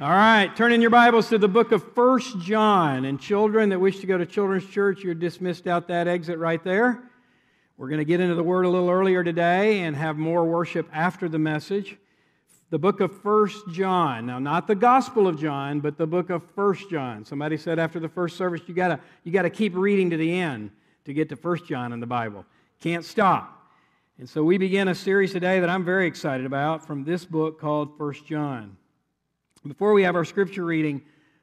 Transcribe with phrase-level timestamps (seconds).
[0.00, 3.04] All right, turn in your Bibles to the book of First John.
[3.04, 6.62] And children that wish to go to children's church, you're dismissed out that exit right
[6.64, 7.04] there.
[7.76, 10.88] We're going to get into the word a little earlier today and have more worship
[10.92, 11.96] after the message.
[12.70, 14.26] The book of First John.
[14.26, 17.24] Now, not the Gospel of John, but the book of First John.
[17.24, 20.32] Somebody said after the first service, you got you got to keep reading to the
[20.40, 20.72] end
[21.04, 22.44] to get to First John in the Bible.
[22.80, 23.70] Can't stop.
[24.18, 27.60] And so we begin a series today that I'm very excited about from this book
[27.60, 28.76] called First John.
[29.66, 31.00] Before we have our scripture reading,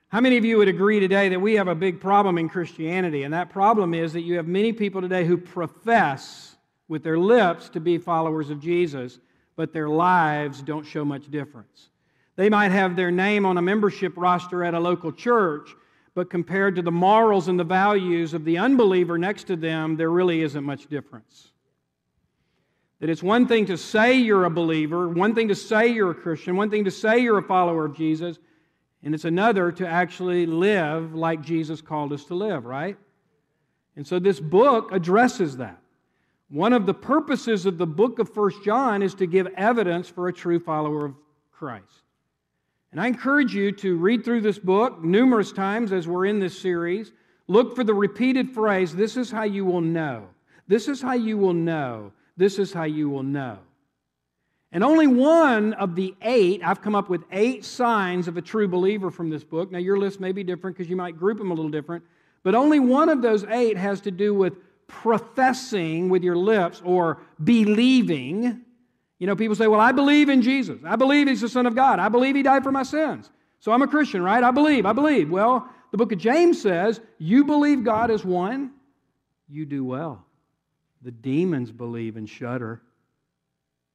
[0.09, 3.23] how many of you would agree today that we have a big problem in Christianity?
[3.23, 6.55] And that problem is that you have many people today who profess
[6.87, 9.19] with their lips to be followers of Jesus,
[9.55, 11.89] but their lives don't show much difference.
[12.35, 15.69] They might have their name on a membership roster at a local church,
[16.13, 20.11] but compared to the morals and the values of the unbeliever next to them, there
[20.11, 21.50] really isn't much difference.
[23.01, 26.15] That it's one thing to say you're a believer, one thing to say you're a
[26.15, 28.37] Christian, one thing to say you're a follower of Jesus,
[29.01, 32.95] and it's another to actually live like Jesus called us to live, right?
[33.95, 35.81] And so this book addresses that.
[36.49, 40.27] One of the purposes of the book of First John is to give evidence for
[40.27, 41.15] a true follower of
[41.51, 42.03] Christ.
[42.91, 46.59] And I encourage you to read through this book numerous times as we're in this
[46.59, 47.13] series.
[47.47, 50.27] Look for the repeated phrase, this is how you will know.
[50.67, 53.59] This is how you will know this is how you will know.
[54.71, 58.67] And only one of the eight, I've come up with eight signs of a true
[58.67, 59.71] believer from this book.
[59.71, 62.05] Now, your list may be different because you might group them a little different,
[62.43, 64.53] but only one of those eight has to do with
[64.87, 68.61] professing with your lips or believing.
[69.19, 70.79] You know, people say, Well, I believe in Jesus.
[70.85, 71.99] I believe He's the Son of God.
[71.99, 73.29] I believe He died for my sins.
[73.59, 74.43] So I'm a Christian, right?
[74.43, 74.85] I believe.
[74.85, 75.29] I believe.
[75.29, 78.71] Well, the book of James says, You believe God is one,
[79.49, 80.25] you do well.
[81.01, 82.81] The demons believe and shudder.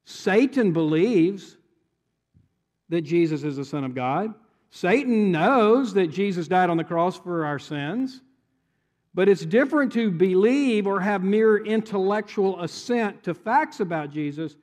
[0.05, 1.57] Satan believes
[2.89, 4.35] that Jesus is the Son of God.
[4.71, 8.21] Satan knows that Jesus died on the cross for our sins.
[9.15, 14.55] But it's different to believe or have mere intellectual assent to facts about Jesus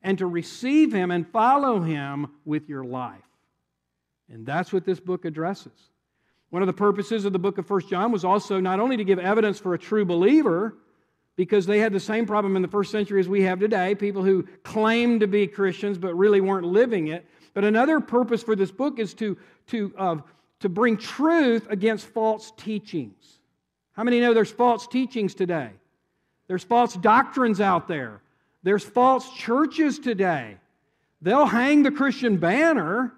[0.00, 3.18] and to receive him and follow him with your life.
[4.32, 5.90] And that's what this book addresses.
[6.50, 9.04] One of the purposes of the book of First John was also not only to
[9.04, 10.76] give evidence for a true believer,
[11.36, 14.22] because they had the same problem in the first century as we have today people
[14.22, 17.26] who claimed to be Christians but really weren't living it.
[17.54, 19.36] But another purpose for this book is to,
[19.68, 20.16] to, uh,
[20.60, 23.38] to bring truth against false teachings.
[23.92, 25.70] How many know there's false teachings today?
[26.48, 28.20] There's false doctrines out there.
[28.62, 30.56] There's false churches today.
[31.22, 33.12] They'll hang the Christian banner,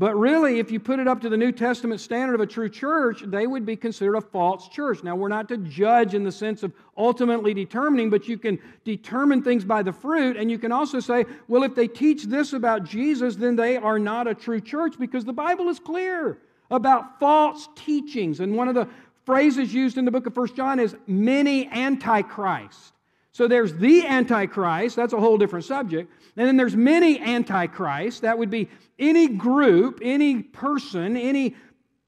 [0.00, 2.70] but really, if you put it up to the New Testament standard of a true
[2.70, 5.04] church, they would be considered a false church.
[5.04, 9.42] Now, we're not to judge in the sense of ultimately determining, but you can determine
[9.42, 10.38] things by the fruit.
[10.38, 13.98] And you can also say, well, if they teach this about Jesus, then they are
[13.98, 16.38] not a true church because the Bible is clear
[16.70, 18.40] about false teachings.
[18.40, 18.88] And one of the
[19.26, 22.94] phrases used in the book of First John is many antichrist.
[23.32, 26.12] So there's the Antichrist, that's a whole different subject.
[26.36, 28.68] And then there's many Antichrists, that would be
[28.98, 31.54] any group, any person, any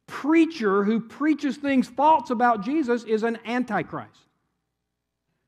[0.06, 4.27] preacher who preaches things false about Jesus is an Antichrist.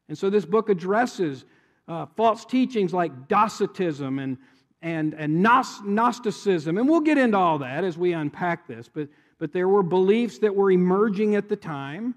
[0.09, 1.45] And so this book addresses
[1.89, 4.39] uh, false teachings like Docetism and,
[4.81, 6.79] and, and Gnosticism.
[6.79, 8.89] And we'll get into all that as we unpack this.
[8.89, 9.09] But,
[9.39, 12.15] but there were beliefs that were emerging at the time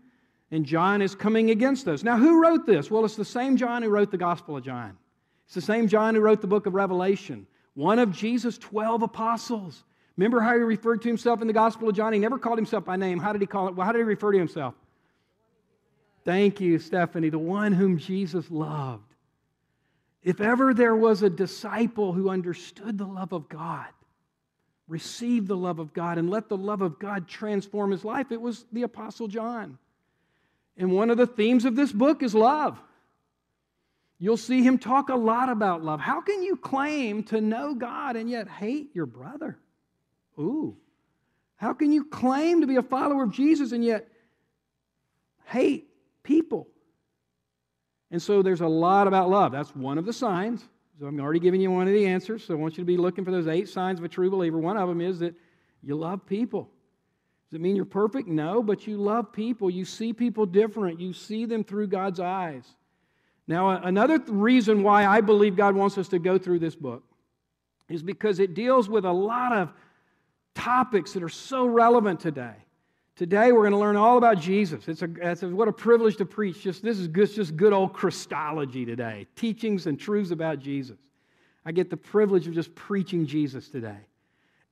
[0.51, 2.03] and John is coming against those.
[2.03, 2.89] Now, who wrote this?
[2.89, 4.97] Well, it's the same John who wrote the Gospel of John.
[5.45, 9.83] It's the same John who wrote the book of Revelation, one of Jesus' 12 apostles.
[10.15, 12.13] Remember how he referred to himself in the Gospel of John?
[12.13, 13.19] He never called himself by name.
[13.19, 13.75] How did he call it?
[13.75, 14.73] Well, how did he refer to himself?
[16.25, 19.03] Thank you, Stephanie, the one whom Jesus loved.
[20.23, 23.87] If ever there was a disciple who understood the love of God,
[24.89, 28.41] received the love of God, and let the love of God transform his life, it
[28.41, 29.77] was the Apostle John.
[30.77, 32.79] And one of the themes of this book is love.
[34.19, 35.99] You'll see him talk a lot about love.
[35.99, 39.57] How can you claim to know God and yet hate your brother?
[40.39, 40.77] Ooh.
[41.55, 44.07] How can you claim to be a follower of Jesus and yet
[45.45, 45.89] hate
[46.23, 46.67] people?
[48.09, 49.51] And so there's a lot about love.
[49.51, 50.63] That's one of the signs.
[50.99, 52.45] So I'm already giving you one of the answers.
[52.45, 54.57] So I want you to be looking for those eight signs of a true believer.
[54.57, 55.35] One of them is that
[55.83, 56.69] you love people.
[57.49, 58.27] Does it mean you're perfect?
[58.27, 59.69] No, but you love people.
[59.69, 60.99] You see people different.
[60.99, 62.65] You see them through God's eyes.
[63.47, 67.03] Now, another reason why I believe God wants us to go through this book
[67.87, 69.71] is because it deals with a lot of
[70.53, 72.55] topics that are so relevant today.
[73.15, 74.87] Today, we're going to learn all about Jesus.
[74.89, 76.61] It's a, it's a, what a privilege to preach.
[76.61, 80.97] Just this is good, just good old Christology today, teachings and truths about Jesus.
[81.65, 83.97] I get the privilege of just preaching Jesus today.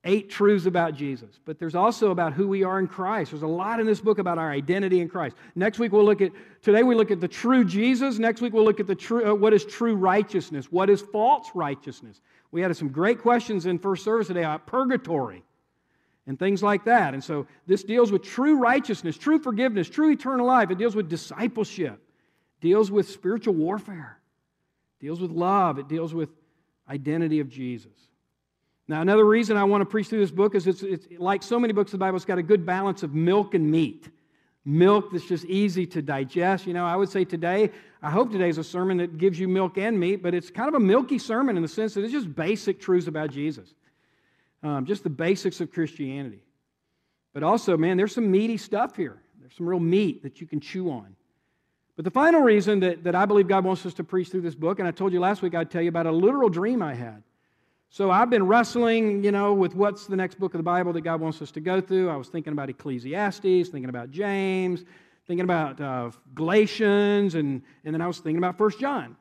[0.06, 3.32] Eight truths about Jesus, but there's also about who we are in Christ.
[3.32, 5.36] There's a lot in this book about our identity in Christ.
[5.56, 6.30] Next week we'll look at
[6.62, 8.18] today we look at the true Jesus.
[8.18, 11.50] Next week we'll look at the true uh, what is true righteousness, what is false
[11.54, 12.22] righteousness.
[12.52, 15.42] We had some great questions in first service today about purgatory
[16.26, 17.12] and things like that.
[17.12, 20.70] And so this deals with true righteousness, true forgiveness, true eternal life.
[20.70, 22.00] It deals with discipleship,
[22.60, 24.18] deals with spiritual warfare,
[25.00, 26.30] deals with love, it deals with
[26.88, 27.92] identity of Jesus.
[28.88, 31.58] Now, another reason I want to preach through this book is it's, it's like so
[31.58, 34.08] many books of the Bible, it's got a good balance of milk and meat.
[34.64, 36.66] Milk that's just easy to digest.
[36.66, 37.70] You know, I would say today,
[38.02, 40.74] I hope today's a sermon that gives you milk and meat, but it's kind of
[40.74, 43.74] a milky sermon in the sense that it's just basic truths about Jesus,
[44.62, 46.42] um, just the basics of Christianity.
[47.32, 49.20] But also, man, there's some meaty stuff here.
[49.40, 51.14] There's some real meat that you can chew on.
[51.96, 54.54] But the final reason that, that I believe God wants us to preach through this
[54.54, 56.94] book, and I told you last week I'd tell you about a literal dream I
[56.94, 57.22] had.
[57.90, 61.02] So I've been wrestling, you know, with what's the next book of the Bible that
[61.02, 62.10] God wants us to go through.
[62.10, 64.84] I was thinking about Ecclesiastes, thinking about James,
[65.26, 69.16] thinking about uh, Galatians, and, and then I was thinking about First John.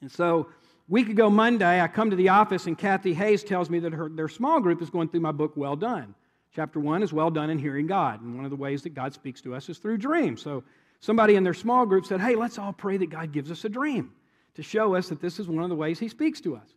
[0.00, 0.48] And so
[0.88, 4.08] week ago Monday, I come to the office and Kathy Hayes tells me that her,
[4.08, 6.14] their small group is going through my book, Well Done.
[6.54, 8.20] Chapter one is Well Done in Hearing God.
[8.20, 10.42] And one of the ways that God speaks to us is through dreams.
[10.42, 10.62] So
[11.00, 13.68] somebody in their small group said, Hey, let's all pray that God gives us a
[13.68, 14.12] dream
[14.54, 16.68] to show us that this is one of the ways He speaks to us.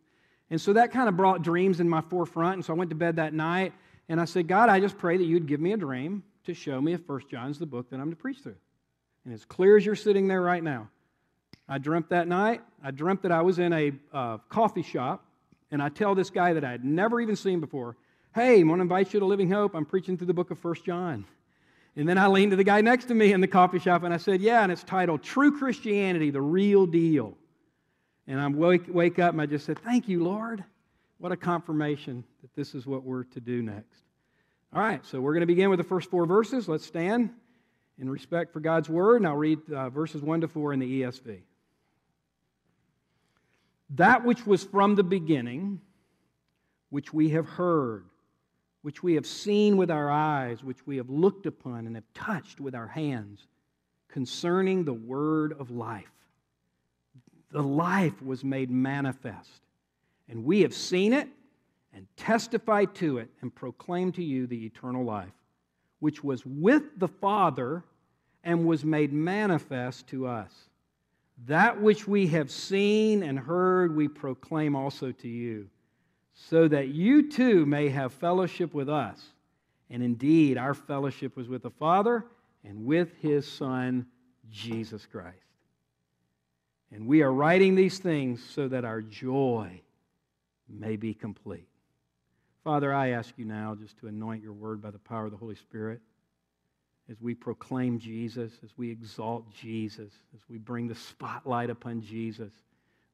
[0.50, 2.54] And so that kind of brought dreams in my forefront.
[2.54, 3.72] And so I went to bed that night
[4.08, 6.80] and I said, God, I just pray that you'd give me a dream to show
[6.80, 8.56] me if First John's the book that I'm to preach through.
[9.24, 10.88] And as clear as you're sitting there right now,
[11.68, 12.62] I dreamt that night.
[12.82, 15.24] I dreamt that I was in a uh, coffee shop,
[15.72, 17.96] and I tell this guy that I had never even seen before,
[18.36, 19.74] "Hey, I want to invite you to Living Hope.
[19.74, 21.24] I'm preaching through the book of First John."
[21.96, 24.14] And then I leaned to the guy next to me in the coffee shop, and
[24.14, 27.36] I said, "Yeah," and it's titled "True Christianity: The Real Deal."
[28.26, 30.64] And I wake, wake up and I just said, Thank you, Lord.
[31.18, 34.02] What a confirmation that this is what we're to do next.
[34.72, 36.68] All right, so we're going to begin with the first four verses.
[36.68, 37.30] Let's stand
[37.98, 41.02] in respect for God's word, and I'll read uh, verses 1 to 4 in the
[41.02, 41.38] ESV.
[43.90, 45.80] That which was from the beginning,
[46.90, 48.04] which we have heard,
[48.82, 52.60] which we have seen with our eyes, which we have looked upon and have touched
[52.60, 53.46] with our hands,
[54.08, 56.10] concerning the word of life
[57.50, 59.62] the life was made manifest.
[60.28, 61.28] And we have seen it
[61.92, 65.32] and testified to it and proclaimed to you the eternal life,
[66.00, 67.84] which was with the Father
[68.44, 70.52] and was made manifest to us.
[71.46, 75.68] That which we have seen and heard, we proclaim also to you,
[76.34, 79.20] so that you too may have fellowship with us.
[79.90, 82.24] And indeed, our fellowship was with the Father
[82.64, 84.06] and with his Son,
[84.50, 85.45] Jesus Christ.
[86.92, 89.80] And we are writing these things so that our joy
[90.68, 91.68] may be complete.
[92.64, 95.36] Father, I ask you now just to anoint your word by the power of the
[95.36, 96.00] Holy Spirit
[97.08, 102.52] as we proclaim Jesus, as we exalt Jesus, as we bring the spotlight upon Jesus.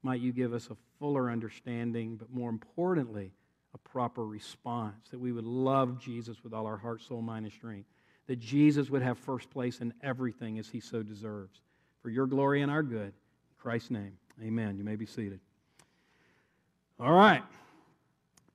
[0.03, 3.33] Might you give us a fuller understanding, but more importantly,
[3.75, 7.53] a proper response, that we would love Jesus with all our heart, soul, mind, and
[7.53, 7.89] strength,
[8.27, 11.61] that Jesus would have first place in everything as he so deserves.
[12.03, 13.13] For your glory and our good.
[13.63, 14.19] Christ's name.
[14.43, 14.77] Amen.
[14.77, 15.39] You may be seated.
[16.99, 17.45] All right.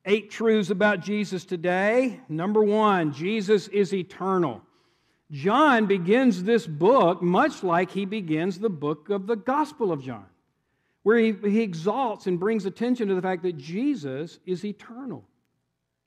[0.05, 2.19] Eight truths about Jesus today.
[2.27, 4.61] Number one, Jesus is eternal.
[5.31, 10.25] John begins this book much like he begins the book of the Gospel of John,
[11.03, 15.23] where he, he exalts and brings attention to the fact that Jesus is eternal.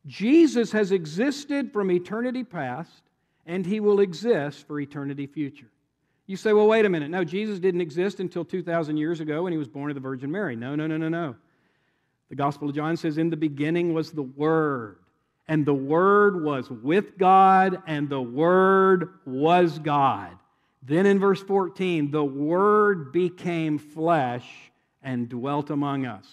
[0.06, 3.02] Jesus has existed from eternity past,
[3.46, 5.70] and he will exist for eternity future.
[6.30, 7.10] You say, well, wait a minute.
[7.10, 10.30] No, Jesus didn't exist until 2,000 years ago when he was born of the Virgin
[10.30, 10.54] Mary.
[10.54, 11.34] No, no, no, no, no.
[12.28, 14.98] The Gospel of John says, In the beginning was the Word,
[15.48, 20.30] and the Word was with God, and the Word was God.
[20.84, 24.48] Then in verse 14, the Word became flesh
[25.02, 26.28] and dwelt among us.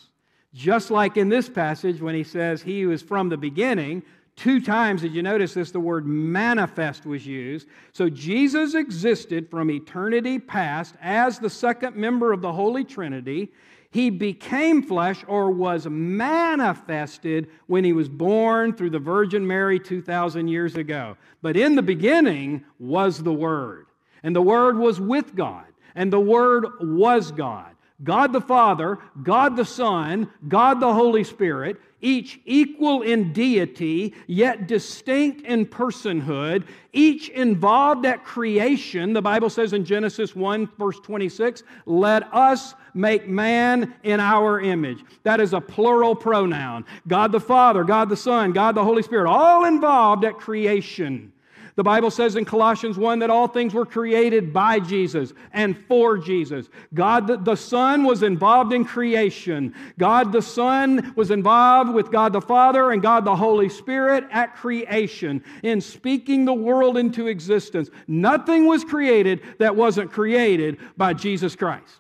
[0.54, 4.04] Just like in this passage when he says he was from the beginning,
[4.38, 5.72] Two times, did you notice this?
[5.72, 7.67] The word manifest was used.
[7.91, 13.51] So Jesus existed from eternity past as the second member of the Holy Trinity.
[13.89, 20.48] He became flesh or was manifested when he was born through the Virgin Mary 2,000
[20.48, 21.17] years ago.
[21.41, 23.88] But in the beginning was the Word,
[24.22, 25.65] and the Word was with God,
[25.96, 27.76] and the Word was God.
[28.04, 34.68] God the Father, God the Son, God the Holy Spirit, each equal in deity, yet
[34.68, 39.13] distinct in personhood, each involved at creation.
[39.13, 45.04] The Bible says in Genesis 1, verse 26, let us make man in our image.
[45.24, 46.86] That is a plural pronoun.
[47.08, 51.34] God the Father, God the Son, God the Holy Spirit, all involved at creation.
[51.77, 56.17] The Bible says in Colossians 1 that all things were created by Jesus and for
[56.17, 56.69] Jesus.
[56.96, 59.75] God the, the Son was involved in creation.
[60.00, 64.55] God the Son was involved with God the Father and God the Holy Spirit at
[64.55, 67.91] creation in speaking the world into existence.
[68.07, 72.00] Nothing was created that wasn't created by Jesus Christ.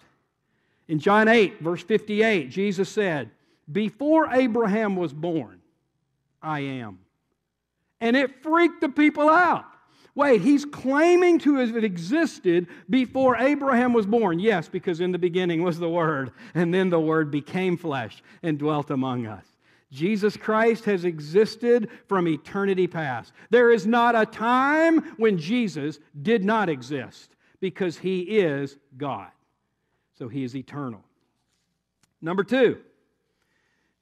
[0.87, 3.29] In John 8, verse 58, Jesus said,
[3.71, 5.61] Before Abraham was born,
[6.41, 6.97] I am.
[7.99, 9.65] And it freaked the people out.
[10.15, 14.39] Wait, he's claiming to have existed before Abraham was born.
[14.39, 18.57] Yes, because in the beginning was the Word, and then the Word became flesh and
[18.57, 19.45] dwelt among us.
[19.91, 23.31] Jesus Christ has existed from eternity past.
[23.51, 29.29] There is not a time when Jesus did not exist because he is God.
[30.17, 31.03] So he is eternal.
[32.21, 32.79] Number two,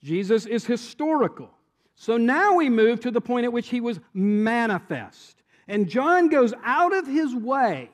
[0.01, 1.49] Jesus is historical.
[1.95, 5.41] So now we move to the point at which he was manifest.
[5.67, 7.89] And John goes out of his way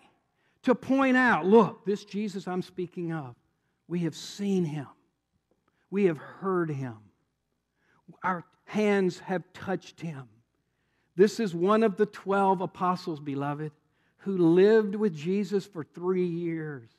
[0.64, 3.36] to point out look, this Jesus I'm speaking of,
[3.88, 4.88] we have seen him,
[5.90, 6.98] we have heard him,
[8.24, 10.28] our hands have touched him.
[11.16, 13.72] This is one of the 12 apostles, beloved,
[14.20, 16.90] who lived with Jesus for three years,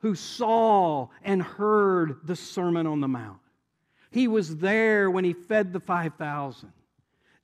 [0.00, 3.41] who saw and heard the Sermon on the Mount.
[4.12, 6.72] He was there when he fed the 5,000.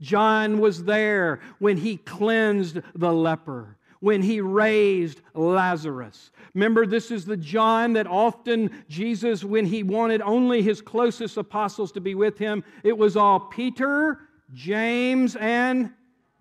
[0.01, 6.31] John was there when he cleansed the leper, when he raised Lazarus.
[6.55, 11.91] Remember, this is the John that often Jesus, when he wanted only his closest apostles
[11.93, 14.21] to be with him, it was all Peter,
[14.55, 15.91] James, and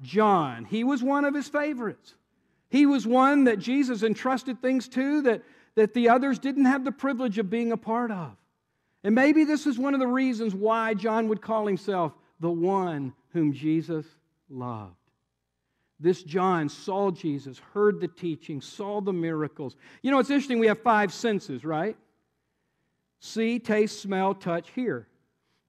[0.02, 0.66] John.
[0.66, 2.14] He was one of his favorites.
[2.70, 5.42] He was one that Jesus entrusted things to that,
[5.76, 8.36] that the others didn't have the privilege of being a part of.
[9.04, 13.14] And maybe this is one of the reasons why John would call himself the one
[13.30, 14.06] whom Jesus
[14.50, 14.96] loved.
[16.00, 19.76] This John saw Jesus, heard the teaching, saw the miracles.
[20.04, 21.98] You know, it's interesting, we have five senses, right?
[23.20, 25.08] See, taste, smell, touch, hear.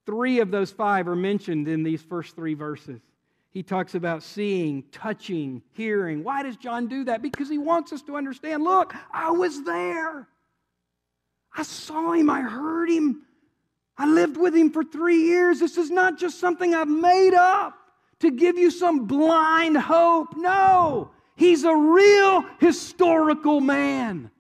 [0.05, 3.01] Three of those five are mentioned in these first three verses.
[3.51, 6.23] He talks about seeing, touching, hearing.
[6.23, 7.23] Why does John do that?
[7.23, 10.29] Because he wants us to understand look, I was there.
[11.59, 13.23] I saw him, I heard him,
[13.97, 15.59] I lived with him for three years.
[15.59, 17.75] This is not just something I've made up
[18.21, 20.37] to give you some blind hope.
[20.37, 24.31] No, he's a real historical man.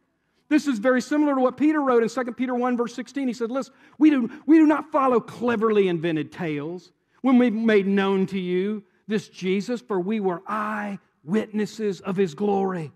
[0.48, 3.26] This is very similar to what Peter wrote in 2 Peter 1, verse 16.
[3.26, 7.88] He said, Listen, we do, we do not follow cleverly invented tales when we made
[7.88, 12.92] known to you this Jesus, for we were eyewitnesses of his glory.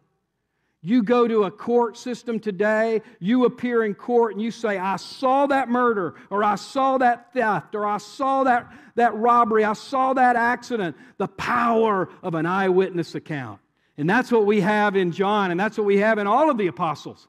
[0.85, 4.97] You go to a court system today, you appear in court and you say, I
[4.97, 9.75] saw that murder, or I saw that theft, or I saw that, that robbery, I
[9.75, 10.97] saw that accident.
[11.19, 13.61] The power of an eyewitness account.
[13.97, 16.59] And that's what we have in John, and that's what we have in all of
[16.59, 17.29] the apostles.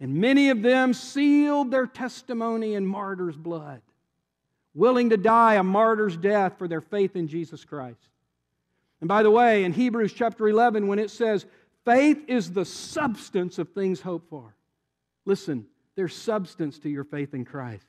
[0.00, 3.82] And many of them sealed their testimony in martyr's blood,
[4.74, 8.08] willing to die a martyr's death for their faith in Jesus Christ.
[9.00, 11.44] And by the way, in Hebrews chapter 11, when it says,
[11.84, 14.54] Faith is the substance of things hoped for.
[15.24, 17.86] Listen, there's substance to your faith in Christ.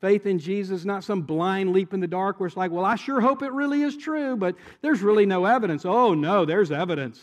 [0.00, 2.96] Faith in Jesus not some blind leap in the dark where it's like, well, I
[2.96, 5.84] sure hope it really is true, but there's really no evidence.
[5.84, 7.20] Oh, no, there's evidence.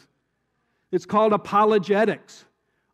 [0.91, 2.45] It's called apologetics,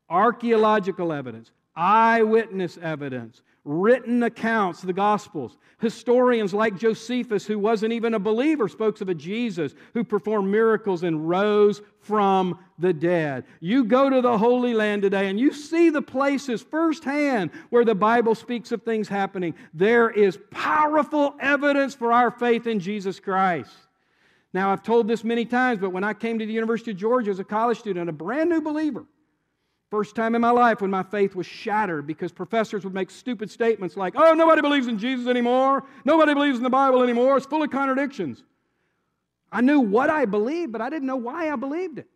[0.09, 5.55] archaeological evidence, eyewitness evidence, written accounts, the Gospels.
[5.79, 11.03] Historians like Josephus, who wasn't even a believer, spoke of a Jesus who performed miracles
[11.03, 13.45] and rose from the dead.
[13.59, 17.93] You go to the Holy Land today and you see the places firsthand where the
[17.93, 19.53] Bible speaks of things happening.
[19.75, 23.71] There is powerful evidence for our faith in Jesus Christ.
[24.51, 27.29] Now, I've told this many times, but when I came to the University of Georgia
[27.29, 29.05] as a college student, a brand new believer,
[29.89, 33.50] First time in my life when my faith was shattered because professors would make stupid
[33.50, 35.84] statements like, oh, nobody believes in Jesus anymore.
[36.05, 37.38] Nobody believes in the Bible anymore.
[37.38, 38.43] It's full of contradictions.
[39.51, 42.08] I knew what I believed, but I didn't know why I believed it.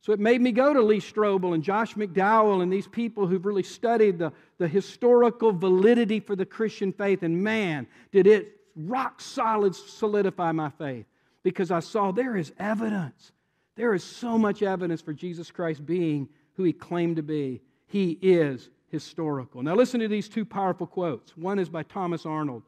[0.00, 3.46] So it made me go to Lee Strobel and Josh McDowell and these people who've
[3.46, 7.22] really studied the, the historical validity for the Christian faith.
[7.22, 11.06] And man, did it rock solid solidify my faith
[11.44, 13.30] because I saw there is evidence.
[13.76, 17.60] There is so much evidence for Jesus Christ being who he claimed to be.
[17.86, 19.62] He is historical.
[19.62, 21.36] Now, listen to these two powerful quotes.
[21.36, 22.62] One is by Thomas Arnold.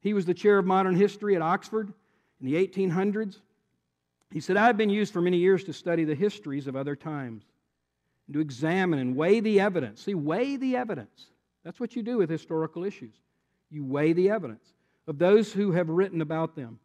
[0.00, 1.92] He was the chair of modern history at Oxford
[2.40, 3.40] in the 1800s.
[4.30, 7.44] He said, I've been used for many years to study the histories of other times
[8.26, 10.02] and to examine and weigh the evidence.
[10.02, 11.26] See, weigh the evidence.
[11.64, 13.14] That's what you do with historical issues.
[13.70, 14.64] You weigh the evidence
[15.06, 16.78] of those who have written about them.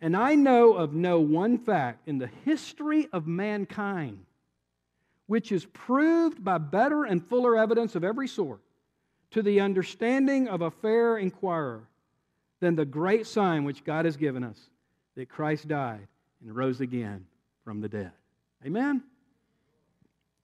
[0.00, 4.24] And I know of no one fact in the history of mankind
[5.26, 8.60] which is proved by better and fuller evidence of every sort
[9.30, 11.88] to the understanding of a fair inquirer
[12.60, 14.58] than the great sign which God has given us
[15.16, 16.06] that Christ died
[16.42, 17.26] and rose again
[17.64, 18.12] from the dead.
[18.64, 19.02] Amen?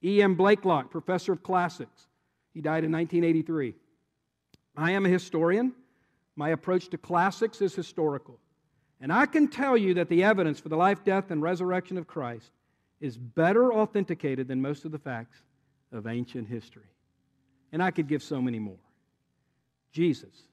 [0.02, 0.34] E.M.
[0.34, 2.08] Blaiklock, professor of classics,
[2.54, 3.75] he died in 1983.
[4.76, 5.72] I am a historian.
[6.37, 8.38] My approach to classics is historical.
[9.00, 12.06] And I can tell you that the evidence for the life, death, and resurrection of
[12.06, 12.50] Christ
[13.00, 15.38] is better authenticated than most of the facts
[15.92, 16.90] of ancient history.
[17.73, 18.78] And I could give so many more.
[19.92, 20.45] Jesus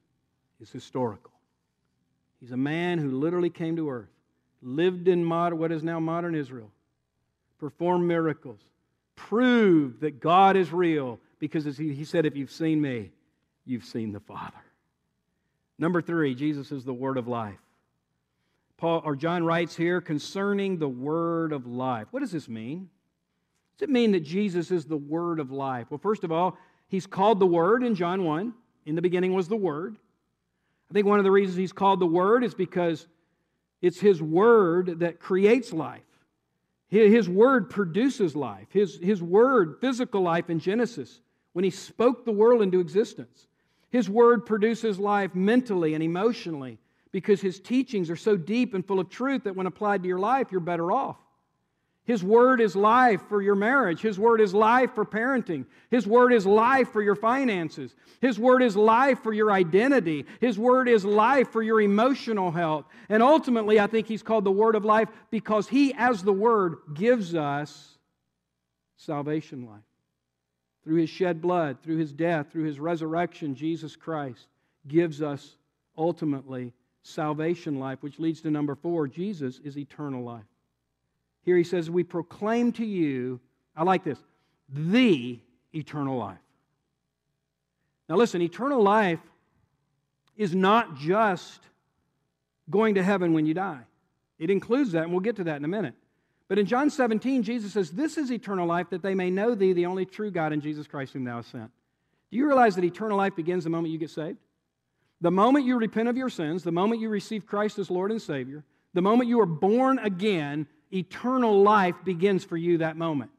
[0.59, 1.31] is historical.
[2.39, 4.09] He's a man who literally came to earth,
[4.61, 6.71] lived in what is now modern Israel,
[7.59, 8.59] performed miracles,
[9.15, 13.11] proved that God is real because he, he said, If you've seen me,
[13.65, 14.53] you've seen the Father.
[15.79, 17.59] Number three, Jesus is the Word of life.
[18.77, 22.07] Paul or John writes here concerning the word of life.
[22.11, 22.89] What does this mean?
[23.77, 25.87] Does it mean that Jesus is the word of life?
[25.89, 26.57] Well, first of all,
[26.87, 28.53] he's called the word in John 1.
[28.85, 29.97] In the beginning was the word.
[30.89, 33.07] I think one of the reasons he's called the word is because
[33.81, 36.01] it's his word that creates life.
[36.87, 38.67] His word produces life.
[38.69, 41.19] His, his word, physical life in Genesis,
[41.51, 43.47] when he spoke the world into existence.
[43.89, 46.79] His word produces life mentally and emotionally
[47.11, 50.19] because his teachings are so deep and full of truth that when applied to your
[50.19, 51.17] life, you're better off.
[52.07, 53.99] His word is life for your marriage.
[53.99, 55.65] His word is life for parenting.
[55.91, 57.93] His word is life for your finances.
[58.21, 60.25] His word is life for your identity.
[60.39, 62.85] His word is life for your emotional health.
[63.09, 66.77] And ultimately, I think he's called the word of life because he, as the word,
[66.93, 67.97] gives us
[68.95, 69.81] salvation life.
[70.85, 74.47] Through his shed blood, through his death, through his resurrection, Jesus Christ
[74.87, 75.57] gives us
[75.97, 76.71] ultimately
[77.07, 80.45] salvation life, which leads to number four Jesus is eternal life.
[81.43, 83.39] Here he says, We proclaim to you,
[83.75, 84.19] I like this,
[84.69, 85.39] the
[85.73, 86.37] eternal life.
[88.09, 89.19] Now listen, eternal life
[90.35, 91.61] is not just
[92.69, 93.83] going to heaven when you die,
[94.37, 95.95] it includes that, and we'll get to that in a minute.
[96.49, 99.73] But in John 17, Jesus says, This is eternal life, that they may know thee,
[99.73, 101.71] the only true God, and Jesus Christ, whom thou hast sent.
[102.31, 104.37] Do you realize that eternal life begins the moment you get saved?
[105.21, 108.21] The moment you repent of your sins, the moment you receive Christ as Lord and
[108.21, 113.31] Savior, the moment you are born again, eternal life begins for you that moment.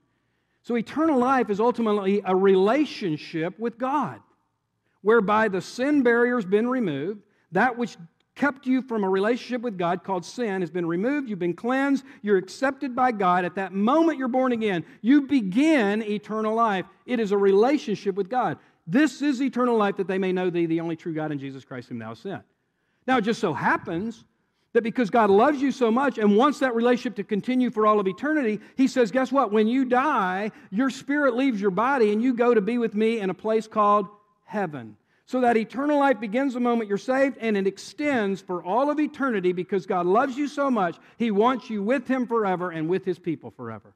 [0.62, 4.20] So, eternal life is ultimately a relationship with God,
[5.02, 7.22] whereby the sin barrier has been removed.
[7.52, 7.96] That which
[8.38, 11.28] kept you from a relationship with God called sin has been removed.
[11.28, 12.04] You've been cleansed.
[12.22, 13.44] You're accepted by God.
[13.44, 16.86] At that moment you're born again, you begin eternal life.
[17.04, 18.58] It is a relationship with God.
[18.88, 21.62] This is eternal life that they may know thee, the only true God, and Jesus
[21.62, 22.42] Christ, whom thou sent.
[23.06, 24.24] Now, it just so happens
[24.72, 28.00] that because God loves you so much and wants that relationship to continue for all
[28.00, 29.52] of eternity, He says, Guess what?
[29.52, 33.20] When you die, your spirit leaves your body and you go to be with me
[33.20, 34.08] in a place called
[34.44, 34.96] heaven.
[35.26, 38.98] So that eternal life begins the moment you're saved and it extends for all of
[38.98, 40.96] eternity because God loves you so much.
[41.18, 43.94] He wants you with Him forever and with His people forever.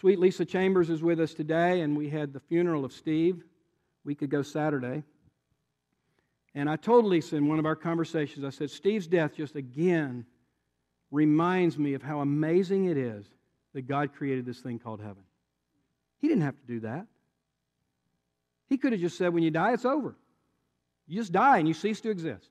[0.00, 4.06] Sweet Lisa Chambers is with us today, and we had the funeral of Steve a
[4.06, 5.02] week ago Saturday.
[6.54, 10.24] And I told Lisa in one of our conversations, I said, Steve's death just again
[11.10, 13.26] reminds me of how amazing it is
[13.74, 15.22] that God created this thing called heaven.
[16.22, 17.06] He didn't have to do that.
[18.70, 20.16] He could have just said, when you die, it's over.
[21.08, 22.48] You just die and you cease to exist.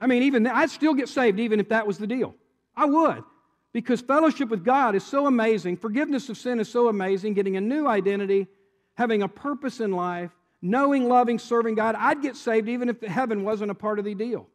[0.00, 2.34] I mean, even I'd still get saved even if that was the deal.
[2.74, 3.22] I would.
[3.72, 7.60] Because fellowship with God is so amazing, forgiveness of sin is so amazing, getting a
[7.60, 8.46] new identity,
[8.94, 10.30] having a purpose in life,
[10.60, 11.94] knowing, loving, serving God.
[11.98, 14.46] I'd get saved even if heaven wasn't a part of the deal.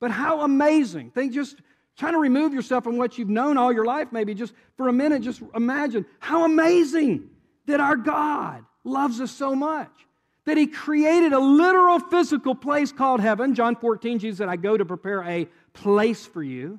[0.00, 1.10] But how amazing.
[1.10, 1.56] Think just
[1.96, 4.92] trying to remove yourself from what you've known all your life, maybe just for a
[4.92, 7.30] minute, just imagine how amazing
[7.66, 9.90] that our God loves us so much.
[10.44, 13.54] That he created a literal physical place called heaven.
[13.54, 16.78] John 14, Jesus said, I go to prepare a place for you.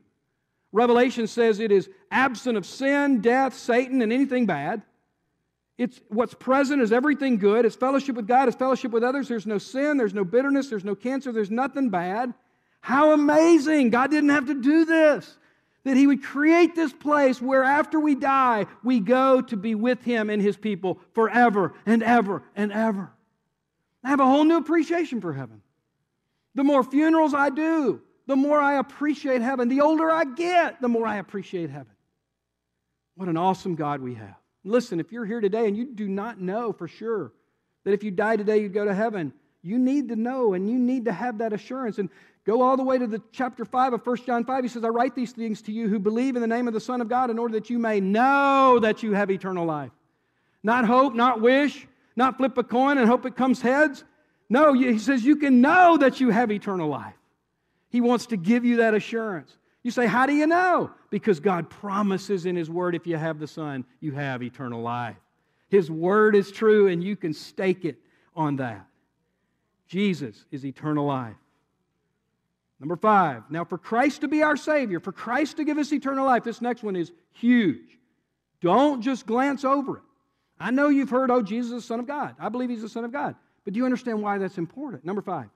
[0.77, 4.83] Revelation says it is absent of sin, death, Satan, and anything bad.
[5.79, 7.65] It's what's present is everything good.
[7.65, 9.27] It's fellowship with God, it's fellowship with others.
[9.27, 12.31] There's no sin, there's no bitterness, there's no cancer, there's nothing bad.
[12.79, 13.89] How amazing!
[13.89, 15.37] God didn't have to do this.
[15.83, 20.03] that He would create this place where after we die, we go to be with
[20.03, 23.11] Him and His people forever and ever and ever.
[24.03, 25.63] I have a whole new appreciation for heaven.
[26.53, 29.67] The more funerals I do, the more I appreciate heaven.
[29.69, 31.93] The older I get, the more I appreciate heaven.
[33.15, 34.35] What an awesome God we have.
[34.63, 37.31] Listen, if you're here today and you do not know for sure
[37.83, 40.77] that if you die today, you'd go to heaven, you need to know and you
[40.77, 41.97] need to have that assurance.
[41.97, 42.09] And
[42.47, 44.63] Go all the way to the chapter 5 of 1 John 5.
[44.63, 46.79] He says, I write these things to you who believe in the name of the
[46.79, 49.91] Son of God in order that you may know that you have eternal life.
[50.63, 51.85] Not hope, not wish,
[52.15, 54.05] not flip a coin and hope it comes heads.
[54.49, 57.15] No, he says you can know that you have eternal life.
[57.89, 59.57] He wants to give you that assurance.
[59.83, 60.91] You say, How do you know?
[61.09, 65.15] Because God promises in His Word if you have the Son, you have eternal life.
[65.69, 67.97] His Word is true, and you can stake it
[68.35, 68.85] on that.
[69.87, 71.35] Jesus is eternal life.
[72.79, 76.25] Number five, now for Christ to be our Savior, for Christ to give us eternal
[76.25, 77.97] life, this next one is huge.
[78.61, 80.03] Don't just glance over it.
[80.59, 82.35] I know you've heard, oh, Jesus is the Son of God.
[82.39, 83.35] I believe He's the Son of God.
[83.63, 85.05] But do you understand why that's important?
[85.05, 85.49] Number five,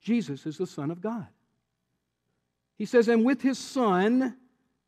[0.00, 1.26] Jesus is the Son of God.
[2.76, 4.36] He says, and with His Son,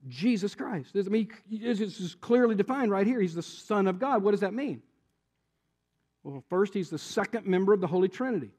[0.09, 0.91] Jesus Christ.
[0.95, 3.21] I mean, this is clearly defined right here.
[3.21, 4.23] He's the Son of God.
[4.23, 4.83] What does that mean?
[6.23, 8.51] Well, first, He's the second member of the Holy Trinity.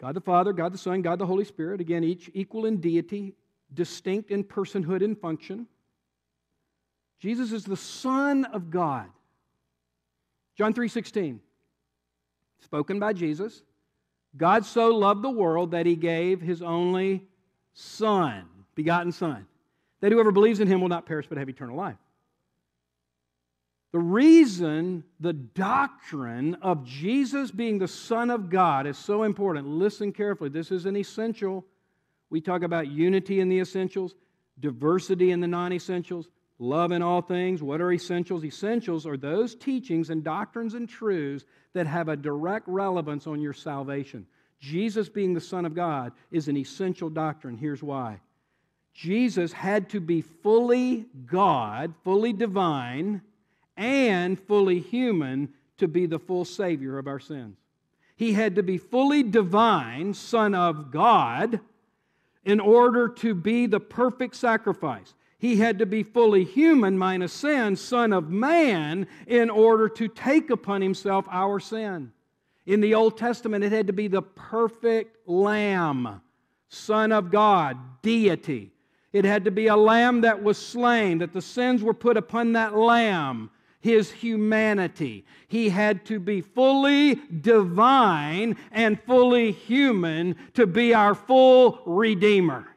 [0.00, 3.34] God the Father, God the Son, God the Holy Spirit, again, each equal in deity,
[3.72, 5.66] distinct in personhood and function.
[7.20, 9.06] Jesus is the Son of God.
[10.56, 11.40] John 3:16.
[12.60, 13.62] Spoken by Jesus.
[14.36, 17.28] God so loved the world that he gave his only
[17.74, 19.46] Son, begotten Son,
[20.00, 21.96] that whoever believes in him will not perish but have eternal life.
[23.92, 30.12] The reason the doctrine of Jesus being the Son of God is so important, listen
[30.12, 30.48] carefully.
[30.48, 31.64] This is an essential.
[32.30, 34.14] We talk about unity in the essentials,
[34.58, 37.62] diversity in the non essentials, love in all things.
[37.62, 38.44] What are essentials?
[38.44, 43.52] Essentials are those teachings and doctrines and truths that have a direct relevance on your
[43.52, 44.26] salvation.
[44.62, 47.58] Jesus being the Son of God is an essential doctrine.
[47.58, 48.20] Here's why
[48.94, 53.22] Jesus had to be fully God, fully divine
[53.76, 55.48] and fully human
[55.78, 57.56] to be the full Savior of our sins.
[58.14, 61.58] He had to be fully divine, Son of God,
[62.44, 65.14] in order to be the perfect sacrifice.
[65.38, 70.50] He had to be fully human, minus sin, Son of Man, in order to take
[70.50, 72.12] upon himself our sin.
[72.66, 76.20] In the Old Testament, it had to be the perfect Lamb,
[76.68, 78.72] Son of God, deity.
[79.12, 82.52] It had to be a lamb that was slain, that the sins were put upon
[82.52, 83.50] that lamb
[83.82, 85.26] his humanity.
[85.48, 92.71] He had to be fully divine and fully human to be our full Redeemer.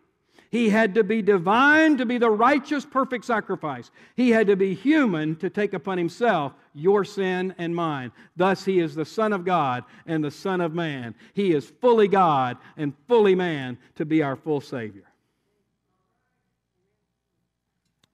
[0.51, 3.91] He had to be divine to be the righteous, perfect sacrifice.
[4.15, 8.12] He had to be human to take upon himself your sin and mine.
[8.36, 11.15] Thus, he is the Son of God and the Son of Man.
[11.34, 15.03] He is fully God and fully man to be our full Savior.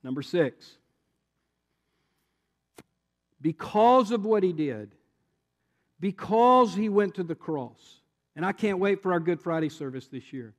[0.03, 0.77] Number six,
[3.39, 4.91] because of what he did,
[5.99, 7.99] because he went to the cross.
[8.35, 10.55] And I can't wait for our Good Friday service this year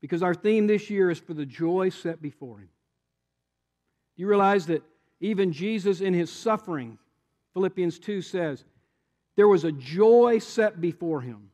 [0.00, 2.68] because our theme this year is for the joy set before him.
[4.16, 4.82] Do You realize that
[5.20, 6.98] even Jesus in his suffering,
[7.54, 8.64] Philippians 2 says,
[9.36, 11.50] there was a joy set before him.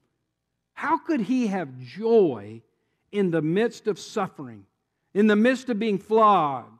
[0.74, 2.62] How could he have joy
[3.10, 4.66] in the midst of suffering,
[5.14, 6.78] in the midst of being flogged,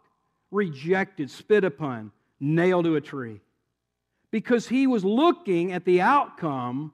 [0.50, 3.40] rejected, spit upon, nailed to a tree?
[4.32, 6.92] because he was looking at the outcome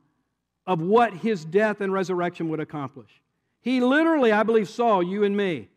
[0.66, 3.22] of what his death and resurrection would accomplish.
[3.60, 5.68] He literally, I believe, saw you and me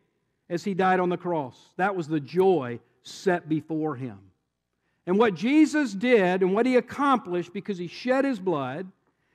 [0.48, 1.58] as he died on the cross.
[1.76, 4.18] That was the joy set before him.
[5.06, 8.86] And what Jesus did and what he accomplished because he shed his blood,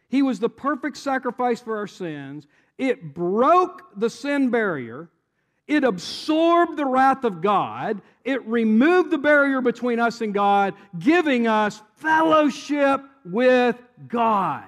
[0.08, 2.48] he was the perfect sacrifice for our sins.
[2.78, 5.10] It broke the sin barrier
[5.68, 8.02] it absorbed the wrath of God.
[8.24, 13.76] It removed the barrier between us and God, giving us fellowship with
[14.08, 14.64] God.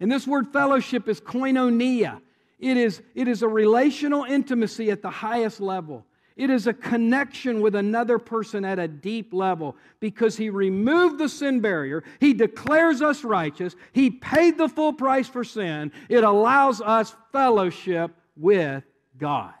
[0.00, 2.20] And this word fellowship is koinonia.
[2.62, 6.06] It is, it is a relational intimacy at the highest level.
[6.36, 11.28] It is a connection with another person at a deep level because he removed the
[11.28, 12.04] sin barrier.
[12.20, 13.74] He declares us righteous.
[13.92, 15.90] He paid the full price for sin.
[16.08, 18.84] It allows us fellowship with
[19.18, 19.52] God.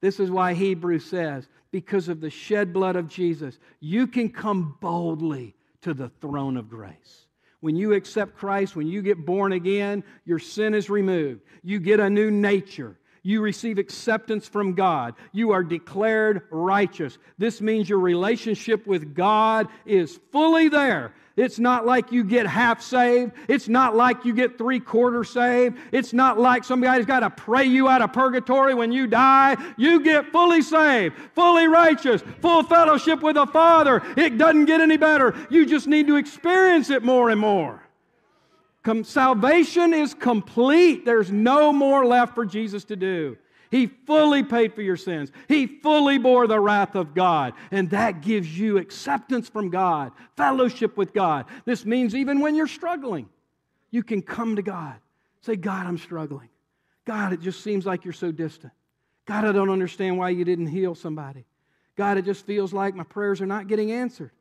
[0.00, 4.76] This is why Hebrews says, because of the shed blood of Jesus, you can come
[4.80, 7.21] boldly to the throne of grace.
[7.62, 11.42] When you accept Christ, when you get born again, your sin is removed.
[11.62, 12.98] You get a new nature.
[13.22, 15.14] You receive acceptance from God.
[15.30, 17.18] You are declared righteous.
[17.38, 21.14] This means your relationship with God is fully there.
[21.36, 23.32] It's not like you get half saved.
[23.48, 25.78] It's not like you get three quarters saved.
[25.90, 29.56] It's not like somebody's got to pray you out of purgatory when you die.
[29.78, 34.02] You get fully saved, fully righteous, full fellowship with the Father.
[34.16, 35.34] It doesn't get any better.
[35.48, 37.82] You just need to experience it more and more.
[38.82, 41.04] Com- salvation is complete.
[41.04, 43.38] There's no more left for Jesus to do.
[43.72, 45.32] He fully paid for your sins.
[45.48, 47.54] He fully bore the wrath of God.
[47.70, 51.46] And that gives you acceptance from God, fellowship with God.
[51.64, 53.30] This means even when you're struggling,
[53.90, 54.96] you can come to God.
[55.40, 56.50] Say, God, I'm struggling.
[57.06, 58.74] God, it just seems like you're so distant.
[59.24, 61.46] God, I don't understand why you didn't heal somebody.
[61.96, 64.32] God, it just feels like my prayers are not getting answered.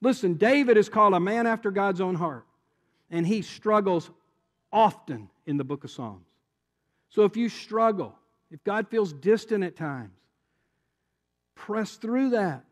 [0.00, 2.44] Listen, David is called a man after God's own heart
[3.08, 4.10] and he struggles
[4.72, 6.26] often in the book of Psalms.
[7.08, 8.16] So if you struggle,
[8.50, 10.16] if God feels distant at times,
[11.54, 12.64] press through that.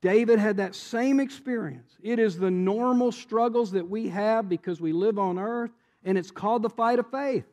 [0.00, 1.96] David had that same experience.
[2.02, 5.70] It is the normal struggles that we have because we live on earth,
[6.04, 7.46] and it's called the fight of faith.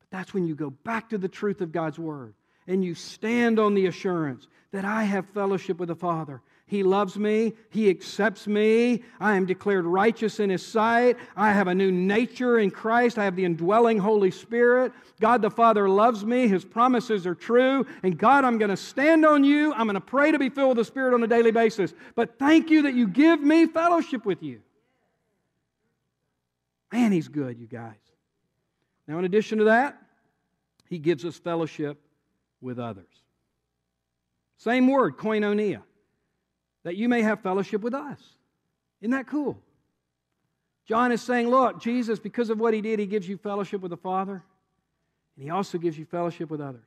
[0.00, 2.34] But that's when you go back to the truth of God's word
[2.66, 7.18] and you stand on the assurance that I have fellowship with the Father he loves
[7.18, 7.52] me.
[7.68, 9.02] He accepts me.
[9.20, 11.18] I am declared righteous in His sight.
[11.36, 13.18] I have a new nature in Christ.
[13.18, 14.92] I have the indwelling Holy Spirit.
[15.20, 16.48] God the Father loves me.
[16.48, 17.84] His promises are true.
[18.02, 19.74] And God, I'm going to stand on you.
[19.74, 21.92] I'm going to pray to be filled with the Spirit on a daily basis.
[22.14, 24.62] But thank you that you give me fellowship with you.
[26.90, 27.92] Man, He's good, you guys.
[29.06, 30.00] Now, in addition to that,
[30.88, 32.00] He gives us fellowship
[32.62, 33.04] with others.
[34.56, 35.82] Same word, koinonia
[36.84, 38.18] that you may have fellowship with us.
[39.00, 39.58] Isn't that cool?
[40.86, 43.90] John is saying, Look, Jesus, because of what he did, he gives you fellowship with
[43.90, 44.42] the Father,
[45.36, 46.84] and he also gives you fellowship with others.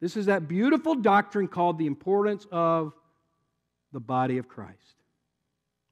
[0.00, 2.92] This is that beautiful doctrine called the importance of
[3.92, 4.78] the body of Christ.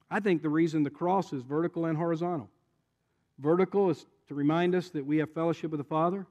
[0.09, 2.49] I think the reason the cross is vertical and horizontal.
[3.39, 6.27] Vertical is to remind us that we have fellowship with the Father,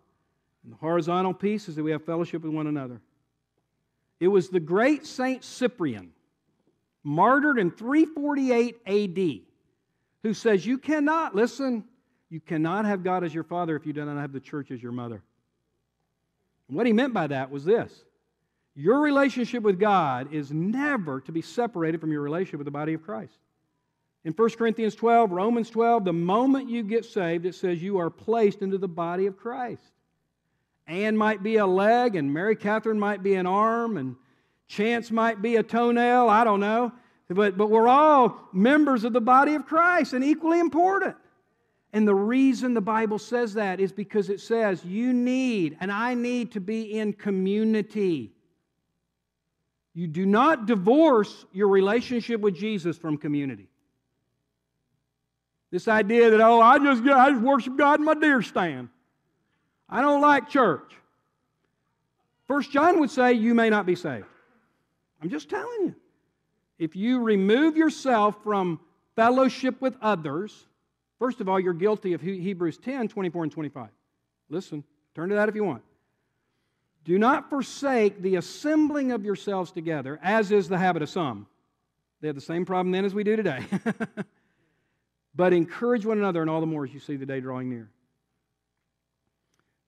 [0.62, 3.00] and the horizontal piece is that we have fellowship with one another.
[4.20, 6.12] It was the great Saint Cyprian
[7.02, 9.40] martyred in 348 AD,
[10.22, 11.84] who says, You cannot, listen,
[12.30, 14.82] you cannot have God as your father if you do not have the church as
[14.82, 15.22] your mother.
[16.68, 18.04] And what he meant by that was this
[18.74, 22.94] your relationship with God is never to be separated from your relationship with the body
[22.94, 23.36] of Christ.
[24.24, 28.08] In 1 Corinthians 12, Romans 12, the moment you get saved, it says you are
[28.08, 29.82] placed into the body of Christ.
[30.86, 34.16] Anne might be a leg, and Mary Catherine might be an arm, and
[34.68, 36.92] Chance might be a toenail, I don't know.
[37.28, 41.16] But, but we're all members of the body of Christ and equally important.
[41.92, 46.14] And the reason the Bible says that is because it says you need and I
[46.14, 48.32] need to be in community.
[49.94, 53.68] You do not divorce your relationship with Jesus from community.
[55.70, 58.88] This idea that, oh, I just, I just worship God in my deer stand.
[59.88, 60.94] I don't like church.
[62.46, 64.26] First John would say you may not be saved.
[65.22, 65.94] I'm just telling you.
[66.78, 68.80] If you remove yourself from
[69.14, 70.66] fellowship with others,
[71.18, 73.88] first of all, you're guilty of Hebrews 10 24 and 25.
[74.48, 74.82] Listen,
[75.14, 75.82] turn to that if you want.
[77.04, 81.46] Do not forsake the assembling of yourselves together, as is the habit of some.
[82.20, 83.64] They had the same problem then as we do today.
[85.34, 87.90] but encourage one another, and all the more as you see the day drawing near.